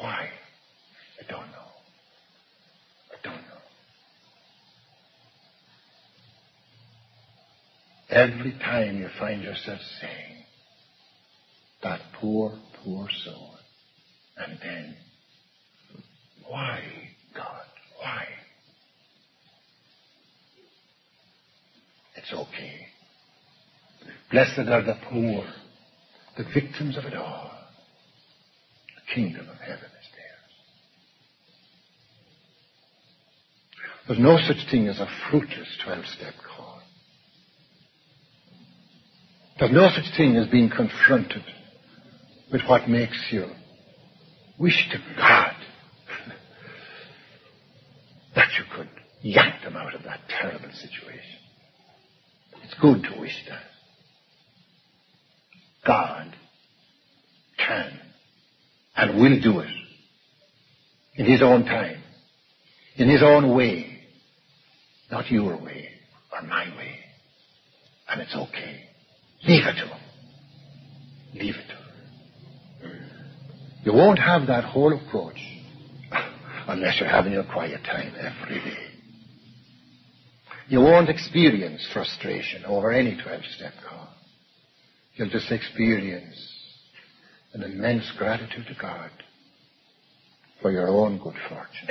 Why? 0.00 0.28
I 1.20 1.30
don't 1.30 1.50
know. 1.50 1.72
I 3.10 3.16
don't 3.24 3.42
know. 3.42 3.58
Every 8.10 8.52
time 8.52 8.98
you 8.98 9.08
find 9.18 9.42
yourself 9.42 9.80
saying, 10.00 10.44
that 11.82 12.00
poor, 12.20 12.58
poor 12.84 13.08
soul, 13.24 13.54
and 14.36 14.58
then, 14.62 14.96
why, 16.46 16.80
God, 17.34 17.64
why? 18.00 18.24
It's 22.16 22.32
okay. 22.32 22.86
Blessed 24.30 24.68
are 24.68 24.82
the 24.82 24.98
poor 25.10 25.44
the 26.38 26.44
victims 26.54 26.96
of 26.96 27.04
it 27.04 27.14
all. 27.14 27.50
The 28.94 29.14
kingdom 29.14 29.48
of 29.48 29.58
heaven 29.58 29.90
is 30.00 30.08
theirs. 30.14 30.52
There's 34.06 34.20
no 34.20 34.38
such 34.38 34.70
thing 34.70 34.86
as 34.86 35.00
a 35.00 35.08
fruitless 35.28 35.76
12-step 35.84 36.34
call. 36.46 36.80
There's 39.58 39.72
no 39.72 39.88
such 39.88 40.16
thing 40.16 40.36
as 40.36 40.46
being 40.46 40.70
confronted 40.70 41.42
with 42.52 42.62
what 42.66 42.88
makes 42.88 43.28
you 43.30 43.46
wish 44.58 44.88
to 44.90 44.98
God 45.16 45.54
that 48.34 48.48
you 48.58 48.64
could 48.74 48.88
yank 49.22 49.62
them 49.62 49.76
out 49.76 49.94
of 49.94 50.02
that 50.04 50.20
terrible 50.28 50.70
situation. 50.72 51.38
It's 52.64 52.74
good 52.80 53.02
to 53.02 53.20
wish 53.20 53.44
that. 53.48 53.62
God 55.86 56.34
can 57.56 58.00
and 58.96 59.20
will 59.20 59.40
do 59.40 59.60
it 59.60 59.70
in 61.16 61.26
His 61.26 61.42
own 61.42 61.64
time, 61.64 62.02
in 62.96 63.08
His 63.08 63.22
own 63.22 63.54
way, 63.54 64.00
not 65.10 65.30
your 65.30 65.56
way 65.56 65.88
or 66.32 66.42
my 66.42 66.64
way. 66.76 66.98
And 68.08 68.20
it's 68.20 68.34
okay. 68.34 68.84
Leave 69.46 69.64
it 69.64 69.74
to 69.80 69.86
Him. 69.86 70.00
Leave 71.34 71.54
it 71.54 71.68
to 71.68 71.74
Him. 71.74 71.77
You 73.88 73.94
won't 73.94 74.18
have 74.18 74.48
that 74.48 74.64
whole 74.64 74.92
approach 74.92 75.40
unless 76.66 77.00
you're 77.00 77.08
having 77.08 77.32
your 77.32 77.44
quiet 77.44 77.82
time 77.84 78.12
every 78.18 78.60
day. 78.60 78.86
You 80.68 80.82
won't 80.82 81.08
experience 81.08 81.88
frustration 81.90 82.66
over 82.66 82.92
any 82.92 83.16
12 83.16 83.40
step 83.56 83.72
call 83.88 84.08
you'll 85.14 85.30
just 85.30 85.50
experience 85.50 86.36
an 87.54 87.62
immense 87.62 88.12
gratitude 88.18 88.66
to 88.66 88.74
God 88.78 89.10
for 90.60 90.70
your 90.70 90.88
own 90.88 91.16
good 91.16 91.36
fortune 91.48 91.88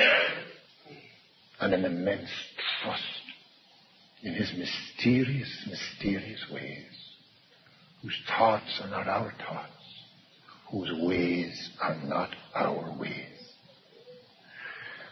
and 1.60 1.74
an 1.74 1.84
immense 1.84 2.30
trust 2.84 3.02
in 4.22 4.36
His 4.36 4.54
mysterious, 4.56 5.68
mysterious 5.68 6.46
ways, 6.54 6.86
whose 8.04 8.22
thoughts 8.28 8.80
are 8.84 8.90
not 8.92 9.08
our 9.08 9.34
thoughts, 9.40 9.77
whose 10.72 10.92
ways 11.02 11.70
are 11.82 11.96
not 12.04 12.30
our 12.54 12.96
ways. 13.00 13.26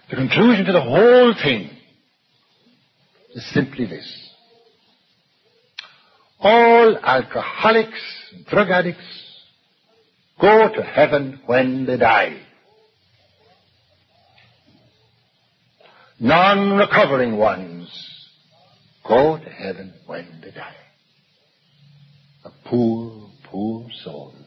The 0.10 0.18
conclusion 0.18 0.66
to 0.66 0.72
the 0.72 0.82
whole 0.82 1.34
thing 1.34 1.70
is 3.34 3.54
simply 3.54 3.86
this. 3.86 4.30
All 6.40 6.98
alcoholics, 6.98 8.02
drug 8.48 8.70
addicts, 8.70 9.02
go 10.40 10.70
to 10.74 10.84
heaven 10.84 11.40
when 11.46 11.86
they 11.86 11.98
die. 11.98 12.42
Non-recovering 16.20 17.38
ones 17.38 17.90
go 19.08 19.38
to 19.38 19.50
heaven 19.50 19.94
when 20.06 20.42
they 20.44 20.52
die. 20.52 20.76
A 22.46 22.52
poor, 22.70 23.30
poor 23.44 23.88
souls, 24.04 24.45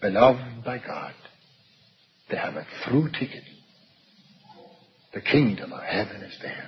beloved 0.00 0.64
by 0.64 0.78
God, 0.78 1.14
they 2.30 2.36
have 2.36 2.54
a 2.54 2.66
through 2.84 3.10
ticket. 3.10 3.44
The 5.12 5.20
kingdom 5.20 5.72
of 5.72 5.82
heaven 5.82 6.22
is 6.22 6.38
theirs. 6.40 6.66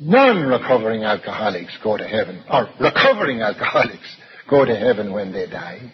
Non-recovering 0.00 1.04
alcoholics 1.04 1.78
go 1.82 1.96
to 1.96 2.06
heaven, 2.06 2.44
or 2.50 2.68
recovering 2.80 3.40
alcoholics 3.40 4.16
go 4.50 4.64
to 4.64 4.76
heaven 4.76 5.12
when 5.12 5.32
they 5.32 5.46
die. 5.46 5.92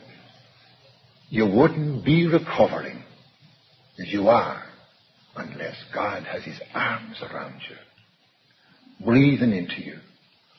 You 1.28 1.46
wouldn't 1.46 2.04
be 2.04 2.26
recovering 2.26 3.02
as 3.98 4.08
you 4.12 4.28
are 4.28 4.62
unless 5.36 5.76
God 5.94 6.24
has 6.24 6.42
his 6.44 6.60
arms 6.74 7.22
around 7.22 7.60
you, 7.68 9.04
breathing 9.04 9.52
into 9.52 9.80
you 9.82 9.98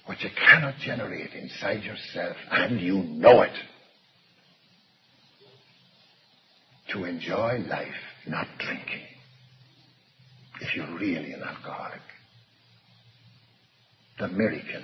what 0.05 0.21
you 0.21 0.29
cannot 0.37 0.75
generate 0.79 1.33
inside 1.33 1.83
yourself, 1.83 2.35
and 2.51 2.79
you 2.79 3.03
know 3.03 3.41
it. 3.41 3.53
To 6.91 7.05
enjoy 7.05 7.63
life, 7.69 7.87
not 8.27 8.47
drinking, 8.59 9.01
if 10.61 10.75
you're 10.75 10.97
really 10.97 11.31
an 11.33 11.41
alcoholic 11.41 12.01
the 14.19 14.27
miracle, 14.27 14.83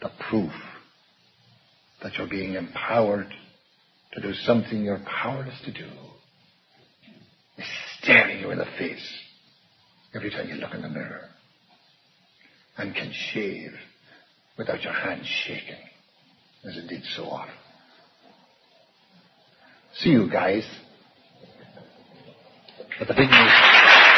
the 0.00 0.10
proof 0.28 0.52
that 2.02 2.14
you're 2.16 2.28
being 2.28 2.54
empowered 2.54 3.32
to 4.12 4.20
do 4.20 4.32
something 4.32 4.82
you're 4.82 5.02
powerless 5.22 5.60
to 5.64 5.72
do 5.72 5.88
is 7.58 7.64
staring 8.00 8.40
you 8.40 8.50
in 8.50 8.58
the 8.58 8.66
face 8.78 9.06
every 10.14 10.30
time 10.30 10.48
you 10.48 10.54
look 10.54 10.74
in 10.74 10.82
the 10.82 10.88
mirror 10.88 11.28
and 12.78 12.94
can 12.94 13.12
shave 13.12 13.72
without 14.56 14.82
your 14.82 14.92
hands 14.92 15.26
shaking 15.26 15.82
as 16.64 16.76
it 16.76 16.88
did 16.88 17.02
so 17.16 17.24
often. 17.24 17.54
See 19.94 20.10
you 20.10 20.30
guys 20.30 20.64
at 23.00 23.08
the 23.08 23.14
big 23.14 23.30
meeting. 23.30 24.09